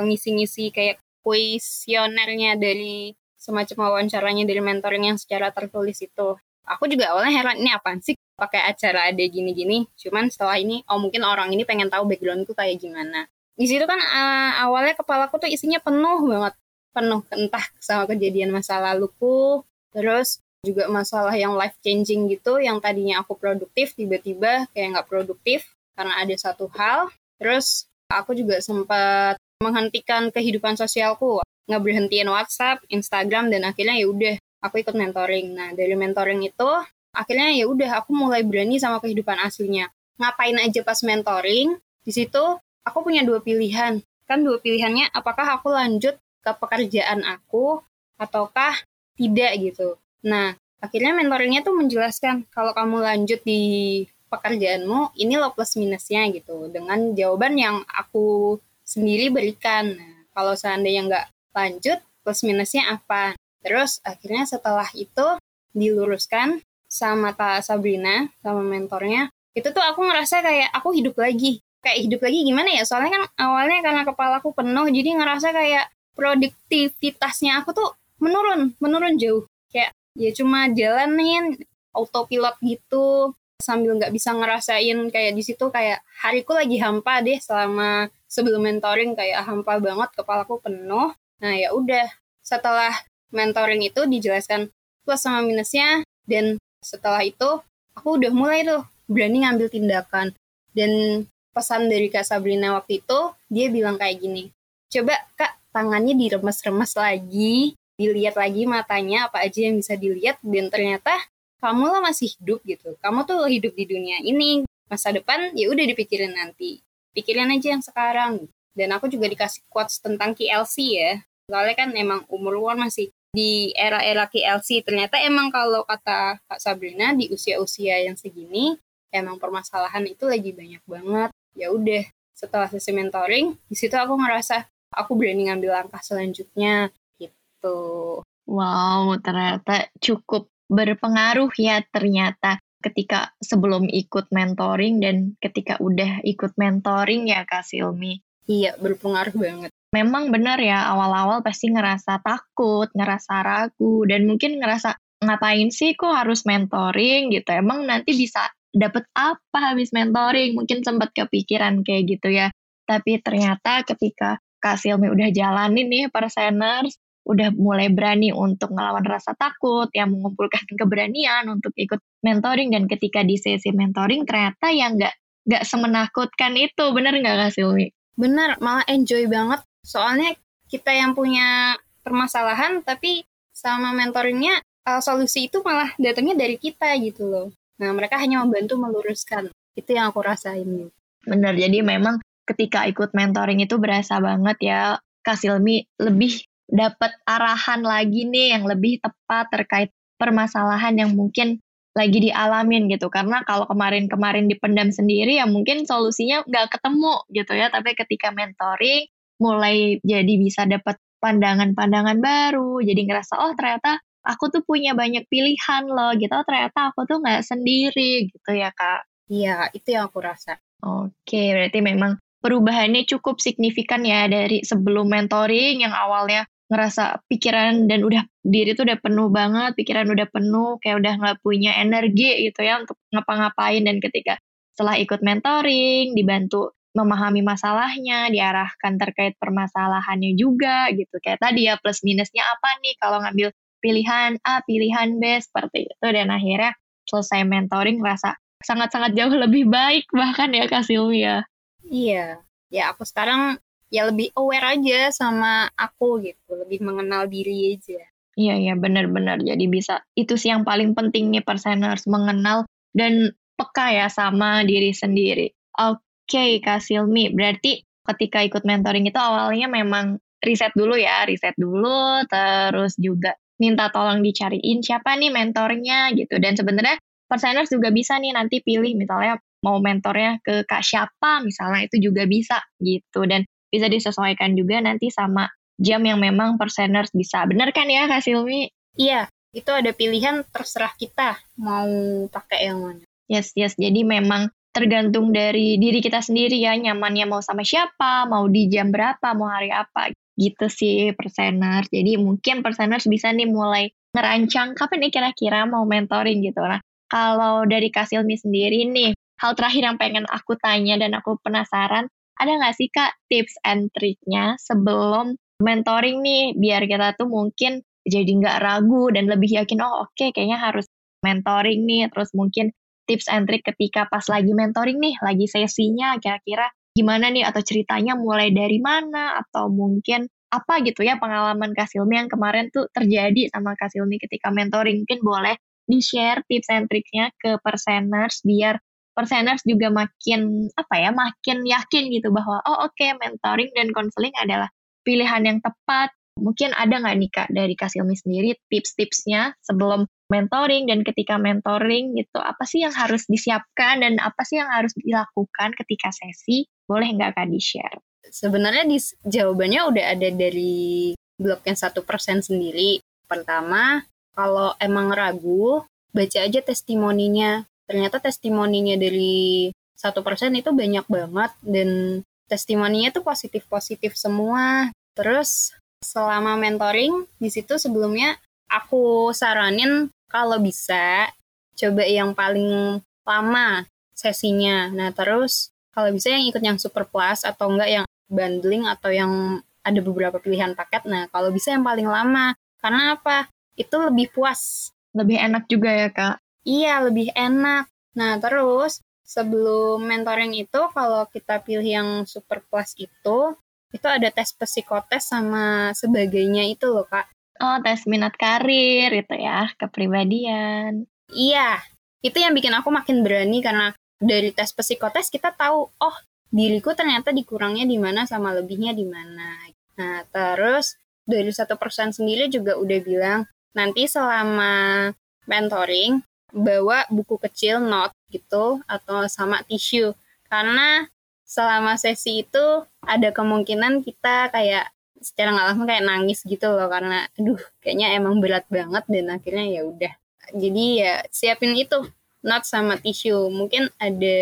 ngisi-ngisi 0.08 0.72
kayak 0.72 1.00
kuesionernya 1.24 2.56
dari 2.56 3.12
semacam 3.36 3.92
wawancaranya 3.92 4.48
dari 4.48 4.62
mentoring 4.64 5.12
yang 5.14 5.20
secara 5.20 5.52
tertulis 5.52 6.00
itu 6.00 6.40
aku 6.64 6.84
juga 6.88 7.12
awalnya 7.12 7.44
heran 7.44 7.60
ini 7.60 7.72
apa 7.72 8.00
sih 8.00 8.16
pakai 8.38 8.70
acara 8.70 9.10
ada 9.10 9.24
gini-gini. 9.26 9.90
Cuman 9.98 10.30
setelah 10.30 10.56
ini 10.62 10.86
oh 10.88 11.02
mungkin 11.02 11.26
orang 11.26 11.50
ini 11.52 11.66
pengen 11.66 11.90
tahu 11.90 12.06
backgroundku 12.06 12.54
kayak 12.54 12.78
gimana. 12.78 13.26
Di 13.58 13.66
situ 13.66 13.84
kan 13.90 13.98
uh, 13.98 14.70
awalnya 14.70 14.94
kepalaku 14.94 15.42
tuh 15.42 15.50
isinya 15.50 15.82
penuh 15.82 16.30
banget. 16.30 16.54
Penuh 16.94 17.22
entah 17.34 17.66
sama 17.82 18.06
kejadian 18.06 18.54
masa 18.54 18.78
laluku 18.78 19.66
terus 19.92 20.40
juga 20.62 20.86
masalah 20.90 21.34
yang 21.34 21.58
life 21.58 21.78
changing 21.82 22.30
gitu 22.30 22.62
yang 22.62 22.78
tadinya 22.78 23.22
aku 23.26 23.38
produktif 23.38 23.98
tiba-tiba 23.98 24.70
kayak 24.74 24.98
nggak 24.98 25.10
produktif 25.10 25.66
karena 25.98 26.14
ada 26.22 26.36
satu 26.38 26.70
hal. 26.78 27.10
Terus 27.42 27.90
aku 28.14 28.38
juga 28.38 28.62
sempat 28.62 29.42
menghentikan 29.58 30.30
kehidupan 30.30 30.78
sosialku 30.78 31.42
nggak 31.68 31.84
berhentiin 31.84 32.30
WhatsApp, 32.30 32.86
Instagram 32.88 33.52
dan 33.52 33.68
akhirnya 33.68 33.98
ya 34.00 34.08
udah 34.08 34.36
aku 34.64 34.86
ikut 34.86 34.96
mentoring. 34.96 35.58
Nah 35.58 35.70
dari 35.74 35.98
mentoring 35.98 36.46
itu 36.46 36.70
akhirnya 37.18 37.50
ya 37.58 37.66
udah 37.66 38.06
aku 38.06 38.14
mulai 38.14 38.46
berani 38.46 38.78
sama 38.78 39.02
kehidupan 39.02 39.42
aslinya. 39.42 39.90
Ngapain 40.22 40.58
aja 40.62 40.86
pas 40.86 41.02
mentoring? 41.02 41.74
Di 42.06 42.12
situ 42.14 42.44
aku 42.86 42.98
punya 43.02 43.26
dua 43.26 43.42
pilihan. 43.42 43.98
Kan 44.30 44.46
dua 44.46 44.62
pilihannya 44.62 45.10
apakah 45.10 45.58
aku 45.58 45.74
lanjut 45.74 46.22
ke 46.46 46.52
pekerjaan 46.54 47.26
aku 47.26 47.82
ataukah 48.22 48.78
tidak 49.18 49.52
gitu. 49.58 49.98
Nah, 50.22 50.54
akhirnya 50.78 51.18
mentoringnya 51.18 51.66
tuh 51.66 51.74
menjelaskan 51.74 52.46
kalau 52.54 52.72
kamu 52.78 53.02
lanjut 53.02 53.42
di 53.42 54.06
pekerjaanmu 54.28 55.18
ini 55.18 55.40
lo 55.40 55.56
plus 55.56 55.80
minusnya 55.80 56.28
gitu 56.30 56.68
dengan 56.70 57.16
jawaban 57.16 57.58
yang 57.58 57.82
aku 57.90 58.58
sendiri 58.86 59.34
berikan. 59.34 59.98
Nah, 59.98 60.18
kalau 60.36 60.54
seandainya 60.54 61.02
nggak 61.08 61.28
lanjut 61.56 62.00
plus 62.22 62.44
minusnya 62.46 62.94
apa? 62.94 63.34
Terus 63.64 64.00
akhirnya 64.06 64.46
setelah 64.46 64.88
itu 64.94 65.40
diluruskan 65.76 66.62
sama 66.88 67.36
Kak 67.36 67.64
Sabrina 67.64 68.32
sama 68.40 68.64
mentornya 68.64 69.28
itu 69.58 69.74
tuh 69.74 69.82
aku 69.82 70.06
ngerasa 70.06 70.46
kayak 70.46 70.70
aku 70.70 70.94
hidup 70.94 71.18
lagi. 71.18 71.66
Kayak 71.82 72.00
hidup 72.06 72.22
lagi 72.22 72.40
gimana 72.46 72.70
ya? 72.78 72.84
Soalnya 72.86 73.12
kan 73.18 73.24
awalnya 73.42 73.82
karena 73.82 74.02
kepala 74.06 74.38
aku 74.38 74.54
penuh 74.54 74.86
jadi 74.94 75.18
ngerasa 75.18 75.50
kayak 75.50 75.90
produktivitasnya 76.14 77.66
aku 77.66 77.74
tuh 77.74 77.90
menurun 78.22 78.78
menurun 78.78 79.18
jauh. 79.18 79.50
Kayak 79.74 79.98
ya 80.14 80.30
cuma 80.38 80.70
jalanin 80.70 81.58
autopilot 81.98 82.62
gitu 82.62 83.34
sambil 83.58 83.98
nggak 83.98 84.14
bisa 84.14 84.38
ngerasain 84.38 85.10
kayak 85.10 85.34
di 85.34 85.42
situ 85.42 85.74
kayak 85.74 86.06
hariku 86.22 86.54
lagi 86.54 86.78
hampa 86.78 87.26
deh 87.26 87.42
selama 87.42 88.06
sebelum 88.30 88.62
mentoring 88.62 89.18
kayak 89.18 89.42
hampa 89.42 89.82
banget 89.82 90.14
kepalaku 90.14 90.62
penuh. 90.62 91.18
Nah 91.42 91.54
ya 91.58 91.74
udah 91.74 92.06
setelah 92.46 92.94
mentoring 93.34 93.82
itu 93.82 94.06
dijelaskan 94.06 94.70
plus 95.02 95.26
sama 95.26 95.42
minusnya 95.42 96.06
dan 96.30 96.62
setelah 96.84 97.22
itu 97.26 97.62
aku 97.98 98.20
udah 98.22 98.32
mulai 98.34 98.66
tuh 98.66 98.86
berani 99.10 99.44
ngambil 99.44 99.68
tindakan. 99.72 100.34
Dan 100.76 101.26
pesan 101.56 101.90
dari 101.90 102.14
Kak 102.14 102.28
Sabrina 102.28 102.78
waktu 102.78 103.02
itu 103.02 103.20
dia 103.50 103.74
bilang 103.74 103.98
kayak 103.98 104.22
gini 104.22 104.54
coba 104.88 105.14
Kak 105.36 105.54
tangannya 105.76 106.16
diremes-remes 106.16 106.94
lagi 106.96 107.76
dilihat 107.98 108.38
lagi 108.40 108.64
matanya 108.70 109.28
apa 109.28 109.44
aja 109.44 109.68
yang 109.68 109.82
bisa 109.82 109.98
dilihat 109.98 110.40
dan 110.46 110.70
ternyata 110.70 111.14
kamu 111.58 111.90
lo 111.90 112.00
masih 112.06 112.30
hidup 112.38 112.62
gitu. 112.70 112.94
Kamu 113.02 113.26
tuh 113.26 113.50
hidup 113.50 113.74
di 113.74 113.90
dunia 113.90 114.22
ini 114.22 114.62
masa 114.86 115.10
depan 115.10 115.52
ya 115.58 115.68
udah 115.74 115.86
dipikirin 115.90 116.38
nanti. 116.38 116.78
Pikirin 117.18 117.50
aja 117.50 117.74
yang 117.74 117.82
sekarang. 117.82 118.46
Dan 118.78 118.94
aku 118.94 119.10
juga 119.10 119.26
dikasih 119.26 119.66
quotes 119.74 119.98
tentang 119.98 120.38
KLC 120.38 121.02
ya. 121.02 121.12
Soalnya 121.50 121.74
kan 121.74 121.90
emang 121.98 122.22
umur 122.30 122.54
luar 122.54 122.78
masih 122.78 123.10
di 123.32 123.72
era-era 123.76 124.28
KLC 124.28 124.84
ternyata 124.84 125.20
emang 125.22 125.52
kalau 125.52 125.84
kata 125.84 126.42
Kak 126.48 126.60
Sabrina 126.60 127.12
di 127.14 127.28
usia-usia 127.30 128.02
yang 128.02 128.16
segini 128.16 128.76
emang 129.12 129.38
permasalahan 129.38 130.04
itu 130.08 130.28
lagi 130.28 130.52
banyak 130.56 130.84
banget 130.88 131.30
ya 131.54 131.72
udah 131.72 132.04
setelah 132.38 132.70
sesi 132.70 132.94
mentoring 132.94 133.58
di 133.68 133.76
situ 133.76 133.94
aku 133.98 134.14
ngerasa 134.16 134.68
aku 134.94 135.18
berani 135.18 135.50
ngambil 135.50 135.84
langkah 135.84 136.02
selanjutnya 136.02 136.94
gitu 137.18 138.22
wow 138.48 139.18
ternyata 139.20 139.90
cukup 140.00 140.48
berpengaruh 140.68 141.52
ya 141.58 141.82
ternyata 141.90 142.60
ketika 142.84 143.34
sebelum 143.42 143.90
ikut 143.90 144.30
mentoring 144.30 145.02
dan 145.02 145.34
ketika 145.42 145.82
udah 145.82 146.22
ikut 146.22 146.54
mentoring 146.56 147.28
ya 147.28 147.44
Kak 147.44 147.66
Silmi. 147.66 148.22
Iya, 148.48 148.78
berpengaruh 148.80 149.36
banget. 149.36 149.72
Memang 149.96 150.36
benar 150.36 150.60
ya, 150.60 150.84
awal-awal 150.92 151.40
pasti 151.40 151.72
ngerasa 151.72 152.20
takut, 152.20 152.92
ngerasa 152.92 153.40
ragu, 153.40 154.04
dan 154.04 154.28
mungkin 154.28 154.60
ngerasa 154.60 155.00
ngapain 155.24 155.72
sih 155.72 155.96
kok 155.96 156.12
harus 156.12 156.44
mentoring 156.44 157.32
gitu. 157.32 157.50
Emang 157.56 157.88
nanti 157.88 158.12
bisa 158.12 158.52
dapet 158.76 159.08
apa 159.16 159.74
habis 159.74 159.96
mentoring? 159.96 160.60
Mungkin 160.60 160.84
sempat 160.84 161.16
kepikiran 161.16 161.88
kayak 161.88 162.04
gitu 162.20 162.36
ya. 162.36 162.52
Tapi 162.84 163.24
ternyata 163.24 163.88
ketika 163.88 164.44
Kak 164.60 164.76
Silmi 164.76 165.08
udah 165.08 165.32
jalanin 165.32 165.88
nih 165.88 166.12
perseners, 166.12 167.00
udah 167.24 167.56
mulai 167.56 167.88
berani 167.88 168.36
untuk 168.36 168.76
ngelawan 168.76 169.08
rasa 169.08 169.36
takut, 169.40 169.88
yang 169.96 170.12
mengumpulkan 170.12 170.64
keberanian 170.80 171.48
untuk 171.48 171.72
ikut 171.80 172.00
mentoring 172.28 172.76
dan 172.76 172.88
ketika 172.92 173.24
di 173.24 173.40
sesi 173.40 173.72
mentoring 173.72 174.24
ternyata 174.28 174.68
yang 174.72 175.00
nggak 175.00 175.16
nggak 175.48 175.64
semenakutkan 175.64 176.60
itu, 176.60 176.84
bener 176.92 177.16
nggak 177.24 177.36
Kak 177.48 177.52
Silmi? 177.56 177.88
Bener, 178.18 178.58
malah 178.60 178.84
enjoy 178.90 179.30
banget. 179.30 179.62
Soalnya 179.88 180.36
kita 180.68 180.92
yang 180.92 181.16
punya 181.16 181.80
permasalahan 182.04 182.84
tapi 182.84 183.24
sama 183.56 183.96
mentoringnya 183.96 184.60
uh, 184.84 185.00
solusi 185.00 185.48
itu 185.48 185.64
malah 185.64 185.96
datangnya 185.96 186.36
dari 186.36 186.60
kita 186.60 186.92
gitu 187.00 187.24
loh. 187.24 187.48
Nah 187.80 187.96
mereka 187.96 188.20
hanya 188.20 188.44
membantu 188.44 188.76
meluruskan. 188.76 189.48
Itu 189.80 189.96
yang 189.96 190.12
aku 190.12 190.20
rasain. 190.20 190.92
Bener, 191.24 191.54
jadi 191.56 191.80
memang 191.80 192.20
ketika 192.44 192.84
ikut 192.84 193.16
mentoring 193.16 193.64
itu 193.64 193.80
berasa 193.80 194.20
banget 194.20 194.58
ya 194.60 194.82
Kak 195.24 195.40
Silmi 195.40 195.88
lebih 196.00 196.44
dapat 196.68 197.16
arahan 197.24 197.84
lagi 197.84 198.28
nih 198.28 198.56
yang 198.60 198.68
lebih 198.68 199.00
tepat 199.00 199.48
terkait 199.52 199.90
permasalahan 200.20 200.96
yang 200.96 201.12
mungkin 201.16 201.64
lagi 201.96 202.30
dialamin 202.30 202.88
gitu 202.94 203.10
karena 203.10 203.42
kalau 203.42 203.66
kemarin-kemarin 203.66 204.46
dipendam 204.46 204.94
sendiri 204.94 205.42
ya 205.42 205.50
mungkin 205.50 205.84
solusinya 205.84 206.46
nggak 206.46 206.78
ketemu 206.78 207.14
gitu 207.34 207.52
ya 207.58 207.74
tapi 207.74 207.98
ketika 207.98 208.30
mentoring 208.30 209.10
mulai 209.42 210.02
jadi 210.02 210.34
bisa 210.38 210.66
dapat 210.66 210.98
pandangan-pandangan 211.22 212.18
baru. 212.22 212.82
Jadi 212.82 213.02
ngerasa 213.10 213.42
oh 213.42 213.54
ternyata 213.58 214.02
aku 214.26 214.52
tuh 214.52 214.62
punya 214.66 214.94
banyak 214.94 215.26
pilihan 215.32 215.84
loh 215.88 216.14
gitu. 216.18 216.32
Oh 216.34 216.46
ternyata 216.46 216.94
aku 216.94 217.08
tuh 217.08 217.24
nggak 217.24 217.42
sendiri 217.46 218.30
gitu 218.30 218.52
ya 218.54 218.70
kak. 218.74 219.08
Iya 219.28 219.72
itu 219.74 219.96
yang 219.96 220.10
aku 220.12 220.20
rasa. 220.24 220.60
Oke 220.84 221.52
berarti 221.56 221.80
memang 221.82 222.22
perubahannya 222.44 223.04
cukup 223.10 223.42
signifikan 223.42 224.06
ya 224.06 224.30
dari 224.30 224.62
sebelum 224.62 225.10
mentoring 225.10 225.82
yang 225.82 225.92
awalnya 225.92 226.46
ngerasa 226.68 227.24
pikiran 227.32 227.88
dan 227.88 228.04
udah 228.04 228.28
diri 228.44 228.76
tuh 228.76 228.84
udah 228.84 229.00
penuh 229.00 229.32
banget, 229.32 229.72
pikiran 229.80 230.08
udah 230.12 230.28
penuh, 230.28 230.76
kayak 230.84 231.00
udah 231.00 231.14
nggak 231.16 231.38
punya 231.40 231.80
energi 231.80 232.52
gitu 232.52 232.60
ya 232.60 232.84
untuk 232.84 233.00
ngapa-ngapain. 233.16 233.88
Dan 233.88 234.04
ketika 234.04 234.36
setelah 234.76 235.00
ikut 235.00 235.24
mentoring, 235.24 236.12
dibantu 236.14 236.76
memahami 236.98 237.46
masalahnya, 237.46 238.34
diarahkan 238.34 238.98
terkait 238.98 239.38
permasalahannya 239.38 240.34
juga 240.34 240.90
gitu. 240.90 241.22
Kayak 241.22 241.46
tadi 241.46 241.70
ya 241.70 241.78
plus 241.78 242.02
minusnya 242.02 242.42
apa 242.42 242.82
nih 242.82 242.98
kalau 242.98 243.22
ngambil 243.22 243.54
pilihan 243.78 244.42
A, 244.42 244.66
pilihan 244.66 245.22
B 245.22 245.38
seperti 245.38 245.86
itu 245.86 246.08
dan 246.10 246.34
akhirnya 246.34 246.74
selesai 247.06 247.46
mentoring 247.46 248.02
rasa 248.02 248.34
sangat-sangat 248.66 249.14
jauh 249.14 249.32
lebih 249.46 249.70
baik 249.70 250.10
bahkan 250.10 250.50
ya 250.50 250.66
Kak 250.66 250.90
Silvia. 250.90 251.22
Ya. 251.22 251.38
Iya. 251.86 252.28
Ya 252.68 252.84
aku 252.92 253.06
sekarang 253.06 253.62
ya 253.88 254.10
lebih 254.10 254.34
aware 254.36 254.76
aja 254.76 255.14
sama 255.14 255.72
aku 255.78 256.20
gitu, 256.26 256.58
lebih 256.58 256.84
mengenal 256.84 257.30
diri 257.30 257.78
aja. 257.78 258.02
Iya 258.38 258.54
iya 258.60 258.74
benar-benar. 258.78 259.42
Jadi 259.42 259.66
bisa 259.70 260.04
itu 260.14 260.36
sih 260.36 260.52
yang 260.52 260.68
paling 260.68 260.94
penting 260.94 261.34
nih 261.34 261.42
perseners 261.46 262.06
mengenal 262.06 262.68
dan 262.92 263.34
peka 263.58 263.88
ya 263.94 264.08
sama 264.12 264.62
diri 264.68 264.94
sendiri. 264.94 265.54
Oke 265.78 266.07
okay, 266.28 266.60
Kak 266.60 266.84
Silmi, 266.84 267.32
berarti 267.32 267.82
ketika 268.08 268.44
ikut 268.44 268.64
mentoring 268.64 269.08
itu 269.08 269.20
awalnya 269.20 269.68
memang 269.72 270.20
riset 270.44 270.72
dulu 270.76 270.96
ya, 270.96 271.26
riset 271.28 271.56
dulu 271.56 272.24
terus 272.28 272.96
juga 273.00 273.36
minta 273.58 273.90
tolong 273.90 274.22
dicariin 274.22 274.86
siapa 274.86 275.18
nih 275.18 275.34
mentornya 275.34 276.14
gitu. 276.14 276.38
Dan 276.38 276.54
sebenarnya 276.54 277.00
perseners 277.26 277.72
juga 277.74 277.90
bisa 277.90 278.16
nih 278.22 278.32
nanti 278.32 278.62
pilih 278.64 278.96
misalnya 278.96 279.42
mau 279.66 279.82
mentornya 279.82 280.38
ke 280.46 280.64
kak 280.70 280.86
siapa 280.86 281.42
misalnya 281.42 281.90
itu 281.90 281.98
juga 281.98 282.30
bisa 282.30 282.62
gitu 282.78 283.26
dan 283.26 283.44
bisa 283.68 283.90
disesuaikan 283.92 284.56
juga 284.56 284.80
nanti 284.80 285.12
sama 285.12 285.50
jam 285.78 286.02
yang 286.06 286.18
memang 286.22 286.56
perseners 286.56 287.12
bisa. 287.14 287.44
Bener 287.46 287.70
kan 287.76 287.86
ya 287.86 288.10
Kak 288.10 288.26
Silmi? 288.26 288.72
Iya, 288.98 289.30
itu 289.54 289.70
ada 289.70 289.94
pilihan 289.94 290.42
terserah 290.50 290.92
kita 290.98 291.38
mau 291.60 291.86
pakai 292.32 292.72
yang 292.72 292.80
mana. 292.82 293.04
Yes, 293.30 293.54
yes. 293.54 293.76
Jadi 293.78 294.08
memang 294.08 294.50
tergantung 294.78 295.34
dari 295.34 295.82
diri 295.82 295.98
kita 295.98 296.22
sendiri 296.22 296.62
ya, 296.62 296.78
nyamannya 296.78 297.26
mau 297.26 297.42
sama 297.42 297.66
siapa, 297.66 298.30
mau 298.30 298.46
di 298.46 298.70
jam 298.70 298.94
berapa, 298.94 299.34
mau 299.34 299.50
hari 299.50 299.74
apa. 299.74 300.14
Gitu 300.38 300.70
sih 300.70 301.18
perseners. 301.18 301.90
Jadi 301.90 302.22
mungkin 302.22 302.62
perseners 302.62 303.10
bisa 303.10 303.34
nih 303.34 303.50
mulai 303.50 303.90
ngerancang 304.14 304.78
kapan 304.78 305.10
nih 305.10 305.12
kira-kira 305.18 305.66
mau 305.66 305.82
mentoring 305.90 306.46
gitu. 306.46 306.62
Nah, 306.62 306.78
kalau 307.10 307.66
dari 307.66 307.90
Kak 307.90 308.06
Silmi 308.06 308.38
sendiri 308.38 308.86
nih, 308.86 309.18
hal 309.42 309.58
terakhir 309.58 309.90
yang 309.90 309.98
pengen 309.98 310.30
aku 310.30 310.54
tanya 310.62 311.02
dan 311.02 311.18
aku 311.18 311.42
penasaran, 311.42 312.06
ada 312.38 312.52
nggak 312.54 312.78
sih 312.78 312.94
Kak 312.94 313.18
tips 313.34 313.58
and 313.66 313.90
triknya 313.98 314.62
sebelum 314.62 315.34
mentoring 315.58 316.22
nih 316.22 316.54
biar 316.54 316.86
kita 316.86 317.18
tuh 317.18 317.26
mungkin 317.26 317.82
jadi 318.06 318.30
nggak 318.30 318.62
ragu 318.62 319.10
dan 319.10 319.26
lebih 319.26 319.58
yakin 319.58 319.82
oh 319.82 320.06
oke 320.06 320.14
okay, 320.14 320.30
kayaknya 320.30 320.62
harus 320.62 320.86
mentoring 321.26 321.84
nih 321.90 322.06
terus 322.14 322.30
mungkin 322.38 322.70
tips 323.08 323.32
and 323.32 323.48
trick 323.48 323.64
ketika 323.64 324.06
pas 324.12 324.28
lagi 324.28 324.52
mentoring 324.52 325.00
nih 325.00 325.16
lagi 325.24 325.48
sesinya 325.48 326.20
kira-kira 326.20 326.68
gimana 326.94 327.30
nih 327.30 327.46
atau 327.46 327.62
ceritanya 327.62 328.18
mulai 328.18 328.52
dari 328.52 328.82
mana 328.82 329.38
atau 329.40 329.70
mungkin 329.70 330.26
apa 330.48 330.80
gitu 330.82 331.04
ya 331.04 331.20
pengalaman 331.20 331.76
Kak 331.76 331.92
Silmi 331.92 332.18
yang 332.18 332.32
kemarin 332.32 332.72
tuh 332.72 332.88
terjadi 332.90 333.52
sama 333.52 333.76
Kak 333.76 333.92
Silmi 333.92 334.18
ketika 334.18 334.48
mentoring. 334.50 335.04
Mungkin 335.04 335.20
boleh 335.22 335.56
di-share 335.88 336.44
tips 336.48 336.72
and 336.72 336.88
triknya 336.88 337.32
ke 337.40 337.60
perseners 337.60 338.44
biar 338.44 338.80
perseners 339.12 339.64
juga 339.68 339.92
makin 339.92 340.72
apa 340.76 340.96
ya 341.00 341.10
makin 341.12 341.64
yakin 341.66 342.04
gitu 342.14 342.30
bahwa 342.32 342.64
oh 342.64 342.88
oke 342.88 342.96
okay, 342.96 343.16
mentoring 343.18 343.72
dan 343.76 343.92
konseling 343.92 344.34
adalah 344.40 344.72
pilihan 345.04 345.44
yang 345.44 345.60
tepat. 345.60 346.12
Mungkin 346.38 346.70
ada 346.78 347.02
nggak 347.02 347.16
nih 347.18 347.32
kak 347.34 347.50
dari 347.50 347.74
Kasilmi 347.74 348.14
sendiri 348.14 348.54
tips-tipsnya 348.70 349.58
sebelum 349.66 350.06
mentoring 350.28 350.92
dan 350.92 351.04
ketika 351.08 351.40
mentoring 351.40 352.16
gitu 352.20 352.40
apa 352.40 352.64
sih 352.68 352.84
yang 352.84 352.92
harus 352.92 353.24
disiapkan 353.28 354.04
dan 354.04 354.20
apa 354.20 354.44
sih 354.44 354.60
yang 354.60 354.70
harus 354.72 354.92
dilakukan 354.96 355.76
ketika 355.76 356.12
sesi? 356.12 356.68
Boleh 356.88 357.12
nggak 357.16 357.36
kak 357.36 357.48
di 357.48 357.60
share 357.60 358.00
sebenarnya 358.32 358.84
di 358.88 358.98
jawabannya 359.28 359.82
udah 359.88 360.06
ada 360.16 360.30
dari 360.32 361.14
blog 361.38 361.64
yang 361.64 361.78
satu 361.78 362.04
persen 362.04 362.44
sendiri. 362.44 363.00
Pertama 363.28 364.04
kalau 364.36 364.74
emang 364.80 365.12
ragu 365.12 365.84
baca 366.12 366.40
aja 366.44 366.60
testimoninya. 366.64 367.64
Ternyata 367.88 368.20
testimoninya 368.20 369.00
dari 369.00 369.72
satu 369.96 370.22
persen 370.22 370.54
itu 370.60 370.76
banyak 370.76 371.08
banget 371.08 371.52
dan 371.64 372.22
testimoninya 372.52 373.16
tuh 373.16 373.24
positif 373.24 373.64
positif 373.72 374.20
semua. 374.20 374.92
Terus 375.16 375.74
selama 376.04 376.60
mentoring 376.60 377.26
di 377.42 377.50
situ 377.50 377.80
sebelumnya 377.80 378.38
aku 378.68 379.32
saranin 379.32 380.12
kalau 380.28 380.60
bisa 380.60 381.32
coba 381.78 382.04
yang 382.04 382.32
paling 382.36 383.00
lama 383.28 383.84
sesinya. 384.16 384.92
Nah, 384.92 385.12
terus 385.12 385.72
kalau 385.92 386.14
bisa 386.14 386.30
yang 386.34 386.46
ikut 386.48 386.64
yang 386.64 386.78
super 386.78 387.06
plus 387.06 387.44
atau 387.44 387.72
enggak 387.74 387.90
yang 387.90 388.06
bundling 388.28 388.86
atau 388.86 389.10
yang 389.10 389.62
ada 389.88 390.00
beberapa 390.04 390.38
pilihan 390.38 390.76
paket. 390.76 391.08
Nah, 391.08 391.32
kalau 391.32 391.50
bisa 391.50 391.72
yang 391.72 391.88
paling 391.88 392.06
lama. 392.06 392.54
Karena 392.78 393.16
apa? 393.16 393.48
Itu 393.80 394.04
lebih 394.04 394.36
puas. 394.36 394.92
Lebih 395.16 395.40
enak 395.40 395.64
juga 395.72 395.90
ya, 395.90 396.10
Kak? 396.12 396.36
Iya, 396.68 397.08
lebih 397.08 397.32
enak. 397.32 397.88
Nah, 398.20 398.36
terus 398.44 399.00
sebelum 399.24 400.04
mentoring 400.04 400.54
itu 400.56 400.82
kalau 400.92 401.24
kita 401.32 401.64
pilih 401.64 401.88
yang 401.88 402.10
super 402.28 402.60
plus 402.68 402.94
itu, 403.00 403.56
itu 403.96 404.08
ada 404.08 404.28
tes 404.28 404.52
psikotes 404.52 405.32
sama 405.32 405.96
sebagainya 405.96 406.68
itu 406.68 406.92
loh, 406.92 407.08
Kak. 407.08 407.32
Oh, 407.58 407.78
tes 407.82 408.06
minat 408.06 408.38
karir 408.38 409.10
itu 409.10 409.36
ya, 409.38 409.70
kepribadian. 409.82 411.10
Iya, 411.34 411.82
itu 412.22 412.38
yang 412.38 412.54
bikin 412.54 412.74
aku 412.78 412.94
makin 412.94 413.26
berani 413.26 413.60
karena 413.66 413.94
dari 414.18 414.54
tes 414.54 414.74
psikotes 414.74 415.30
kita 415.34 415.54
tahu, 415.54 415.90
oh 415.90 416.18
diriku 416.48 416.96
ternyata 416.96 417.36
dikurangnya 417.36 417.84
di 417.84 417.98
mana 418.00 418.24
sama 418.24 418.56
lebihnya 418.56 418.96
di 418.96 419.04
mana. 419.04 419.58
Nah, 419.98 420.24
terus 420.30 420.96
dari 421.28 421.52
satu 421.52 421.76
persen 421.76 422.16
sendiri 422.16 422.48
juga 422.48 422.80
udah 422.80 423.00
bilang 423.04 423.40
nanti 423.76 424.08
selama 424.08 425.12
mentoring 425.44 426.24
bawa 426.56 427.04
buku 427.12 427.36
kecil 427.44 427.84
note 427.84 428.16
gitu 428.32 428.80
atau 428.88 429.28
sama 429.28 429.60
tisu 429.68 430.16
karena 430.48 431.12
selama 431.44 432.00
sesi 432.00 432.48
itu 432.48 432.88
ada 433.04 433.30
kemungkinan 433.36 434.04
kita 434.04 434.52
kayak 434.52 434.88
secara 435.22 435.54
nggak 435.54 435.68
langsung 435.74 435.88
kayak 435.90 436.06
nangis 436.06 436.40
gitu 436.46 436.68
loh 436.70 436.88
karena 436.88 437.26
aduh 437.38 437.60
kayaknya 437.82 438.18
emang 438.18 438.40
berat 438.42 438.66
banget. 438.70 439.04
Dan 439.10 439.34
akhirnya 439.34 439.66
ya 439.68 439.82
udah. 439.86 440.14
Jadi 440.56 440.86
ya 441.04 441.14
siapin 441.30 441.74
itu 441.76 442.08
not 442.46 442.64
sama 442.64 442.96
tisu. 442.98 443.52
Mungkin 443.52 443.92
ada 443.98 444.40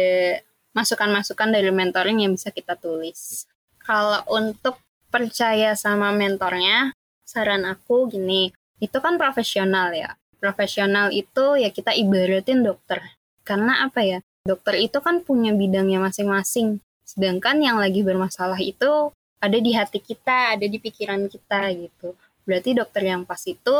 masukan-masukan 0.75 1.49
dari 1.55 1.71
mentoring 1.71 2.27
yang 2.27 2.35
bisa 2.35 2.51
kita 2.51 2.75
tulis. 2.75 3.47
Kalau 3.79 4.21
untuk 4.29 4.81
percaya 5.07 5.77
sama 5.79 6.11
mentornya 6.11 6.91
saran 7.23 7.63
aku 7.63 8.11
gini 8.11 8.51
itu 8.83 8.97
kan 8.99 9.15
profesional 9.15 9.95
ya. 9.95 10.19
Profesional 10.37 11.09
itu 11.15 11.55
ya 11.55 11.71
kita 11.71 11.95
ibaratin 11.95 12.61
dokter. 12.61 13.01
Karena 13.47 13.87
apa 13.87 14.03
ya? 14.03 14.19
Dokter 14.45 14.77
itu 14.77 15.01
kan 15.01 15.25
punya 15.25 15.55
bidangnya 15.55 15.97
masing-masing. 15.97 16.83
Sedangkan 17.01 17.61
yang 17.63 17.81
lagi 17.81 18.05
bermasalah 18.05 18.59
itu 18.61 19.09
ada 19.45 19.57
di 19.61 19.71
hati 19.77 20.01
kita, 20.01 20.57
ada 20.57 20.65
di 20.65 20.77
pikiran 20.81 21.29
kita 21.29 21.69
gitu. 21.77 22.17
Berarti 22.45 22.73
dokter 22.73 23.05
yang 23.05 23.23
pas 23.25 23.41
itu 23.45 23.77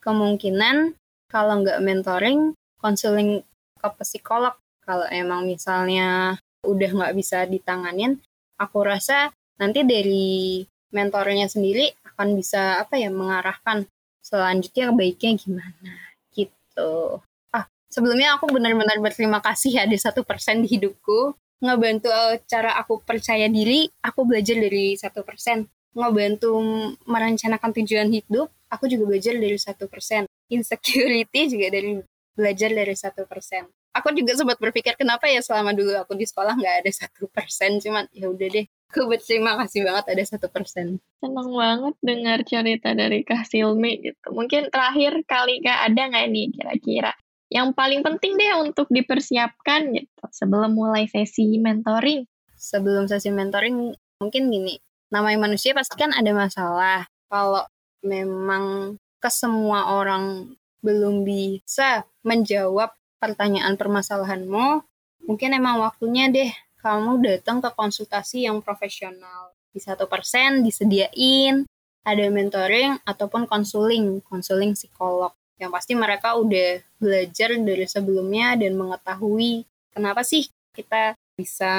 kemungkinan 0.00 0.96
kalau 1.28 1.64
nggak 1.64 1.80
mentoring, 1.80 2.52
konseling 2.80 3.44
ke 3.78 3.88
psikolog. 4.02 4.56
Kalau 4.82 5.06
emang 5.08 5.46
misalnya 5.46 6.36
udah 6.66 6.90
nggak 6.90 7.14
bisa 7.14 7.46
ditanganin, 7.46 8.18
aku 8.58 8.82
rasa 8.82 9.30
nanti 9.56 9.86
dari 9.86 10.66
mentornya 10.92 11.48
sendiri 11.48 11.94
akan 12.12 12.36
bisa 12.36 12.82
apa 12.82 13.00
ya 13.00 13.08
mengarahkan 13.08 13.88
selanjutnya 14.20 14.92
baiknya 14.92 15.38
gimana 15.38 15.92
gitu. 16.36 17.22
Ah 17.54 17.64
sebelumnya 17.88 18.36
aku 18.36 18.50
benar-benar 18.52 19.00
berterima 19.00 19.40
kasih 19.40 19.82
ada 19.82 19.96
satu 19.96 20.22
persen 20.26 20.60
di 20.60 20.78
hidupku 20.78 21.32
ngebantu 21.62 22.10
eh, 22.10 22.42
cara 22.50 22.74
aku 22.76 23.00
percaya 23.06 23.46
diri, 23.46 23.86
aku 24.02 24.26
belajar 24.26 24.58
dari 24.58 24.98
satu 24.98 25.22
persen. 25.22 25.70
Ngebantu 25.94 26.58
merencanakan 27.06 27.70
tujuan 27.80 28.10
hidup, 28.10 28.50
aku 28.66 28.90
juga 28.90 29.14
belajar 29.14 29.38
dari 29.38 29.56
satu 29.56 29.86
persen. 29.86 30.26
Insecurity 30.50 31.48
juga 31.48 31.70
dari 31.70 32.02
belajar 32.34 32.70
dari 32.74 32.94
satu 32.98 33.24
persen. 33.30 33.70
Aku 33.92 34.08
juga 34.16 34.32
sempat 34.32 34.56
berpikir 34.56 34.96
kenapa 34.96 35.28
ya 35.28 35.44
selama 35.44 35.76
dulu 35.76 35.92
aku 36.00 36.16
di 36.16 36.24
sekolah 36.24 36.56
nggak 36.56 36.76
ada 36.84 36.90
satu 36.92 37.28
persen, 37.28 37.76
cuman 37.76 38.08
ya 38.10 38.32
udah 38.32 38.48
deh. 38.48 38.66
Aku 38.92 39.08
berterima 39.08 39.56
kasih 39.56 39.84
banget 39.88 40.04
ada 40.16 40.24
satu 40.24 40.48
persen. 40.52 41.00
Seneng 41.20 41.48
banget 41.52 41.94
dengar 42.04 42.38
cerita 42.44 42.92
dari 42.92 43.24
Kak 43.24 43.48
Silmi 43.48 44.00
gitu. 44.00 44.32
Mungkin 44.32 44.68
terakhir 44.72 45.24
kali 45.28 45.60
Kak 45.60 45.92
ada 45.92 46.02
nggak 46.08 46.26
nih 46.28 46.46
kira-kira 46.56 47.12
yang 47.52 47.76
paling 47.76 48.00
penting 48.00 48.40
deh 48.40 48.56
untuk 48.64 48.88
dipersiapkan 48.88 49.92
gitu 49.92 50.24
sebelum 50.32 50.72
mulai 50.72 51.04
sesi 51.04 51.60
mentoring? 51.60 52.24
Sebelum 52.56 53.04
sesi 53.04 53.28
mentoring 53.28 53.92
mungkin 54.16 54.48
gini, 54.48 54.80
namanya 55.12 55.44
manusia 55.44 55.76
pasti 55.76 56.00
kan 56.00 56.16
ada 56.16 56.32
masalah. 56.32 57.04
Kalau 57.28 57.68
memang 58.00 58.96
ke 59.20 59.28
semua 59.28 60.00
orang 60.00 60.56
belum 60.80 61.28
bisa 61.28 62.08
menjawab 62.24 62.96
pertanyaan 63.20 63.76
permasalahanmu, 63.76 64.80
mungkin 65.28 65.50
emang 65.52 65.84
waktunya 65.84 66.32
deh 66.32 66.50
kamu 66.80 67.20
datang 67.20 67.60
ke 67.60 67.68
konsultasi 67.76 68.48
yang 68.48 68.64
profesional. 68.64 69.52
Di 69.68 69.78
satu 69.78 70.08
persen 70.08 70.64
disediain 70.64 71.68
ada 72.02 72.24
mentoring 72.32 72.98
ataupun 73.04 73.44
konseling, 73.44 74.24
konseling 74.24 74.72
psikolog 74.72 75.36
yang 75.62 75.70
pasti 75.70 75.94
mereka 75.94 76.34
udah 76.34 76.82
belajar 76.98 77.54
dari 77.54 77.86
sebelumnya 77.86 78.58
dan 78.58 78.74
mengetahui 78.74 79.62
kenapa 79.94 80.26
sih 80.26 80.50
kita 80.74 81.14
bisa 81.38 81.72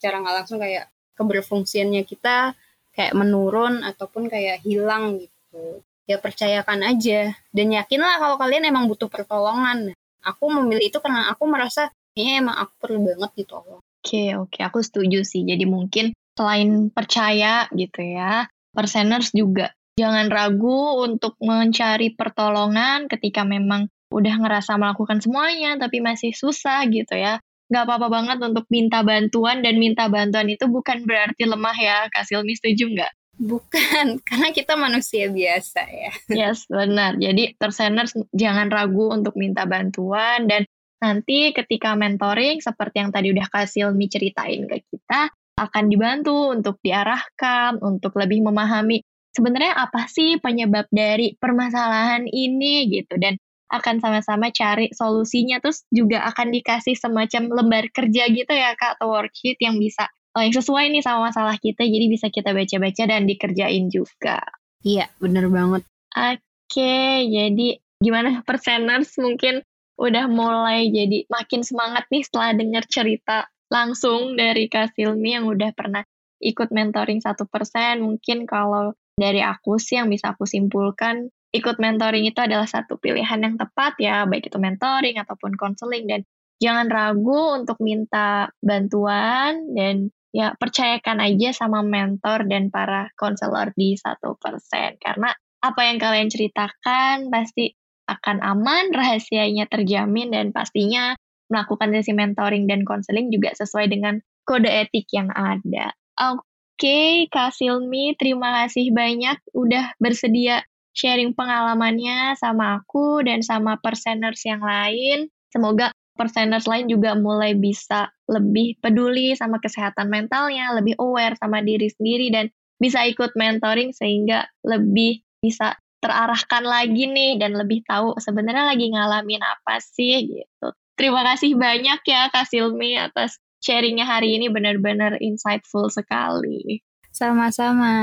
cara 0.00 0.16
nggak 0.24 0.36
langsung 0.40 0.56
kayak 0.56 0.88
keberfungsiannya 1.20 2.08
kita 2.08 2.56
kayak 2.96 3.12
menurun 3.12 3.84
ataupun 3.84 4.32
kayak 4.32 4.64
hilang 4.64 5.20
gitu. 5.20 5.84
Ya 6.08 6.16
percayakan 6.16 6.80
aja 6.82 7.36
dan 7.52 7.66
yakinlah 7.70 8.18
kalau 8.18 8.40
kalian 8.40 8.66
emang 8.66 8.88
butuh 8.88 9.12
pertolongan. 9.12 9.92
Aku 10.24 10.48
memilih 10.48 10.88
itu 10.88 10.98
karena 10.98 11.28
aku 11.28 11.44
merasa 11.44 11.92
kayaknya 12.16 12.34
emang 12.48 12.56
aku 12.56 12.72
perlu 12.80 12.98
banget 13.04 13.30
gitu 13.44 13.52
Oke 13.60 13.76
okay, 14.00 14.28
oke. 14.34 14.48
Okay. 14.56 14.62
aku 14.64 14.80
setuju 14.80 15.22
sih. 15.22 15.44
Jadi 15.44 15.68
mungkin 15.68 16.16
selain 16.34 16.88
percaya 16.88 17.68
gitu 17.76 18.00
ya 18.00 18.48
perseners 18.72 19.34
juga 19.34 19.74
Jangan 20.00 20.32
ragu 20.32 21.04
untuk 21.04 21.36
mencari 21.44 22.16
pertolongan 22.16 23.04
ketika 23.04 23.44
memang 23.44 23.92
udah 24.08 24.34
ngerasa 24.40 24.80
melakukan 24.80 25.20
semuanya 25.20 25.76
tapi 25.76 26.00
masih 26.00 26.32
susah 26.32 26.88
gitu 26.88 27.20
ya. 27.20 27.36
Gak 27.70 27.84
apa-apa 27.86 28.08
banget 28.08 28.38
untuk 28.40 28.64
minta 28.72 29.04
bantuan 29.04 29.60
dan 29.60 29.76
minta 29.76 30.08
bantuan 30.08 30.48
itu 30.48 30.66
bukan 30.66 31.04
berarti 31.04 31.44
lemah 31.44 31.76
ya. 31.76 31.98
Kak 32.08 32.24
Silmi 32.26 32.56
setuju 32.56 32.88
nggak? 32.96 33.12
Bukan, 33.40 34.06
karena 34.28 34.48
kita 34.56 34.74
manusia 34.80 35.28
biasa 35.28 35.80
ya. 35.84 36.12
Yes, 36.32 36.64
benar. 36.66 37.20
Jadi 37.20 37.54
terseners 37.60 38.16
jangan 38.32 38.72
ragu 38.72 39.12
untuk 39.12 39.36
minta 39.36 39.68
bantuan 39.68 40.48
dan 40.48 40.64
nanti 41.00 41.52
ketika 41.52 41.92
mentoring 41.92 42.60
seperti 42.60 43.04
yang 43.04 43.12
tadi 43.12 43.32
udah 43.36 43.46
Kak 43.48 43.68
Silmi 43.68 44.08
ceritain 44.08 44.64
ke 44.64 44.82
kita, 44.84 45.32
akan 45.60 45.84
dibantu 45.92 46.56
untuk 46.56 46.80
diarahkan, 46.80 47.84
untuk 47.84 48.16
lebih 48.16 48.40
memahami 48.48 49.04
sebenarnya 49.34 49.76
apa 49.76 50.06
sih 50.10 50.38
penyebab 50.38 50.86
dari 50.90 51.34
permasalahan 51.38 52.26
ini 52.26 52.88
gitu? 52.90 53.16
Dan 53.16 53.38
akan 53.70 54.02
sama-sama 54.02 54.50
cari 54.50 54.90
solusinya 54.90 55.62
terus 55.62 55.86
juga 55.94 56.26
akan 56.26 56.50
dikasih 56.50 56.98
semacam 56.98 57.62
lembar 57.62 57.86
kerja 57.94 58.26
gitu 58.26 58.50
ya 58.50 58.74
kak 58.74 58.98
atau 58.98 59.14
worksheet 59.14 59.62
yang 59.62 59.78
bisa 59.78 60.10
oh, 60.34 60.42
yang 60.42 60.50
sesuai 60.50 60.90
nih 60.90 61.02
sama 61.06 61.30
masalah 61.30 61.54
kita 61.54 61.86
jadi 61.86 62.06
bisa 62.10 62.26
kita 62.34 62.50
baca-baca 62.50 63.02
dan 63.06 63.30
dikerjain 63.30 63.86
juga. 63.86 64.42
Iya 64.82 65.06
bener 65.22 65.46
banget. 65.46 65.86
Oke 66.10 67.30
jadi 67.30 67.78
gimana 68.02 68.42
perseners 68.42 69.14
mungkin 69.22 69.62
udah 70.00 70.26
mulai 70.26 70.90
jadi 70.90 71.30
makin 71.30 71.62
semangat 71.62 72.10
nih 72.10 72.26
setelah 72.26 72.50
dengar 72.56 72.84
cerita 72.90 73.46
langsung 73.70 74.34
dari 74.34 74.66
Kak 74.66 74.98
Silmi 74.98 75.38
yang 75.38 75.46
udah 75.46 75.70
pernah 75.76 76.02
ikut 76.42 76.74
mentoring 76.74 77.22
satu 77.22 77.46
persen? 77.46 78.02
Mungkin 78.02 78.48
kalau 78.48 78.96
dari 79.20 79.44
aku 79.44 79.76
sih 79.76 80.00
yang 80.00 80.08
bisa 80.08 80.32
aku 80.32 80.48
simpulkan 80.48 81.28
ikut 81.52 81.76
mentoring 81.76 82.24
itu 82.24 82.40
adalah 82.40 82.64
satu 82.64 82.96
pilihan 82.96 83.44
yang 83.44 83.60
tepat 83.60 84.00
ya 84.00 84.24
baik 84.24 84.48
itu 84.48 84.56
mentoring 84.56 85.20
ataupun 85.20 85.60
konseling 85.60 86.08
dan 86.08 86.24
jangan 86.56 86.88
ragu 86.88 87.60
untuk 87.60 87.76
minta 87.84 88.48
bantuan 88.64 89.76
dan 89.76 90.08
ya 90.32 90.56
percayakan 90.56 91.20
aja 91.20 91.52
sama 91.52 91.84
mentor 91.84 92.48
dan 92.48 92.72
para 92.72 93.12
konselor 93.20 93.76
di 93.76 93.98
satu 94.00 94.40
persen 94.40 94.96
karena 95.02 95.36
apa 95.60 95.80
yang 95.84 96.00
kalian 96.00 96.32
ceritakan 96.32 97.28
pasti 97.28 97.76
akan 98.10 98.42
aman, 98.42 98.90
rahasianya 98.98 99.70
terjamin, 99.70 100.34
dan 100.34 100.50
pastinya 100.50 101.14
melakukan 101.46 101.94
sesi 101.94 102.14
mentoring 102.14 102.66
dan 102.66 102.82
konseling 102.82 103.30
juga 103.30 103.54
sesuai 103.54 103.86
dengan 103.90 104.18
kode 104.46 104.70
etik 104.70 105.06
yang 105.14 105.30
ada. 105.34 105.94
Oke, 106.18 106.49
okay, 106.80 107.28
Kak 107.28 107.52
Silmi, 107.52 108.16
terima 108.16 108.64
kasih 108.64 108.88
banyak 108.88 109.36
udah 109.52 109.92
bersedia 110.00 110.64
sharing 110.96 111.36
pengalamannya 111.36 112.34
sama 112.40 112.80
aku 112.80 113.20
dan 113.20 113.44
sama 113.44 113.76
perseners 113.84 114.40
yang 114.48 114.64
lain. 114.64 115.28
Semoga 115.52 115.92
perseners 116.16 116.64
lain 116.64 116.88
juga 116.88 117.12
mulai 117.12 117.52
bisa 117.52 118.08
lebih 118.28 118.80
peduli 118.80 119.36
sama 119.36 119.60
kesehatan 119.60 120.08
mentalnya, 120.08 120.72
lebih 120.72 120.96
aware 120.96 121.36
sama 121.36 121.60
diri 121.60 121.92
sendiri, 121.92 122.32
dan 122.32 122.48
bisa 122.80 123.04
ikut 123.04 123.36
mentoring 123.36 123.92
sehingga 123.92 124.48
lebih 124.64 125.20
bisa 125.44 125.76
terarahkan 126.00 126.64
lagi 126.64 127.12
nih 127.12 127.36
dan 127.36 127.60
lebih 127.60 127.84
tahu 127.84 128.16
sebenarnya 128.16 128.72
lagi 128.72 128.88
ngalamin 128.88 129.44
apa 129.44 129.84
sih 129.84 130.32
gitu. 130.32 130.72
Terima 130.96 131.24
kasih 131.28 131.56
banyak 131.60 132.00
ya 132.08 132.32
Kak 132.32 132.48
Silmi 132.48 132.96
atas 132.96 133.36
sharingnya 133.60 134.08
hari 134.08 134.36
ini 134.40 134.48
benar-benar 134.48 135.20
insightful 135.20 135.86
sekali. 135.92 136.80
Sama-sama. 137.12 137.94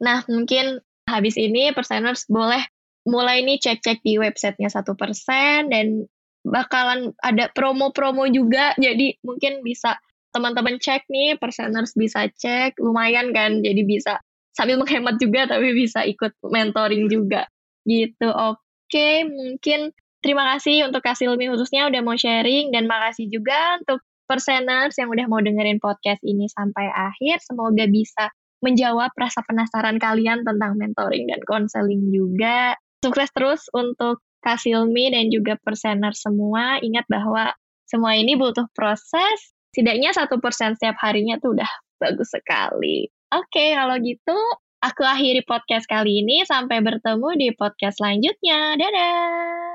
Nah 0.00 0.18
mungkin 0.30 0.80
habis 1.10 1.34
ini 1.36 1.74
perseners 1.74 2.24
boleh 2.30 2.62
mulai 3.04 3.42
nih 3.42 3.58
cek-cek 3.58 4.04
di 4.06 4.20
websitenya 4.20 4.70
satu 4.70 4.94
persen 4.94 5.72
dan 5.72 6.06
bakalan 6.46 7.12
ada 7.20 7.52
promo-promo 7.52 8.24
juga 8.30 8.72
jadi 8.80 9.16
mungkin 9.20 9.60
bisa 9.60 10.00
teman-teman 10.30 10.78
cek 10.78 11.10
nih 11.10 11.36
perseners 11.36 11.92
bisa 11.96 12.30
cek 12.30 12.78
lumayan 12.78 13.34
kan 13.34 13.60
jadi 13.60 13.82
bisa 13.82 14.22
sambil 14.54 14.78
menghemat 14.78 15.16
juga 15.18 15.48
tapi 15.50 15.74
bisa 15.74 16.04
ikut 16.06 16.36
mentoring 16.44 17.08
juga 17.10 17.48
gitu. 17.88 18.28
Oke, 18.28 19.24
mungkin 19.24 19.94
terima 20.20 20.44
kasih 20.54 20.90
untuk 20.90 21.00
Kasilmi 21.00 21.48
khususnya 21.48 21.88
udah 21.88 22.00
mau 22.04 22.14
sharing 22.18 22.74
dan 22.74 22.84
makasih 22.84 23.30
juga 23.32 23.80
untuk 23.80 24.04
perseners 24.30 24.94
yang 24.94 25.10
udah 25.10 25.26
mau 25.26 25.42
dengerin 25.42 25.82
podcast 25.82 26.22
ini 26.22 26.46
sampai 26.46 26.86
akhir. 26.86 27.42
Semoga 27.42 27.90
bisa 27.90 28.30
menjawab 28.62 29.10
rasa 29.18 29.42
penasaran 29.42 29.98
kalian 29.98 30.46
tentang 30.46 30.78
mentoring 30.78 31.26
dan 31.26 31.42
konseling 31.42 32.14
juga. 32.14 32.78
Sukses 33.02 33.34
terus 33.34 33.66
untuk 33.74 34.22
Kasilmi 34.40 35.12
dan 35.12 35.28
juga 35.28 35.58
persener 35.60 36.16
semua. 36.16 36.80
Ingat 36.80 37.04
bahwa 37.12 37.52
semua 37.84 38.16
ini 38.16 38.40
butuh 38.40 38.64
proses. 38.72 39.52
Setidaknya 39.74 40.16
satu 40.16 40.40
persen 40.40 40.74
setiap 40.74 40.96
harinya 41.04 41.36
tuh 41.36 41.58
udah 41.60 41.70
bagus 42.00 42.32
sekali. 42.32 43.06
Oke, 43.30 43.76
kalau 43.76 44.00
gitu 44.00 44.38
aku 44.80 45.02
akhiri 45.04 45.44
podcast 45.44 45.84
kali 45.86 46.24
ini. 46.24 46.42
Sampai 46.48 46.80
bertemu 46.80 47.28
di 47.36 47.48
podcast 47.52 48.00
selanjutnya. 48.00 48.80
Dadah! 48.80 49.69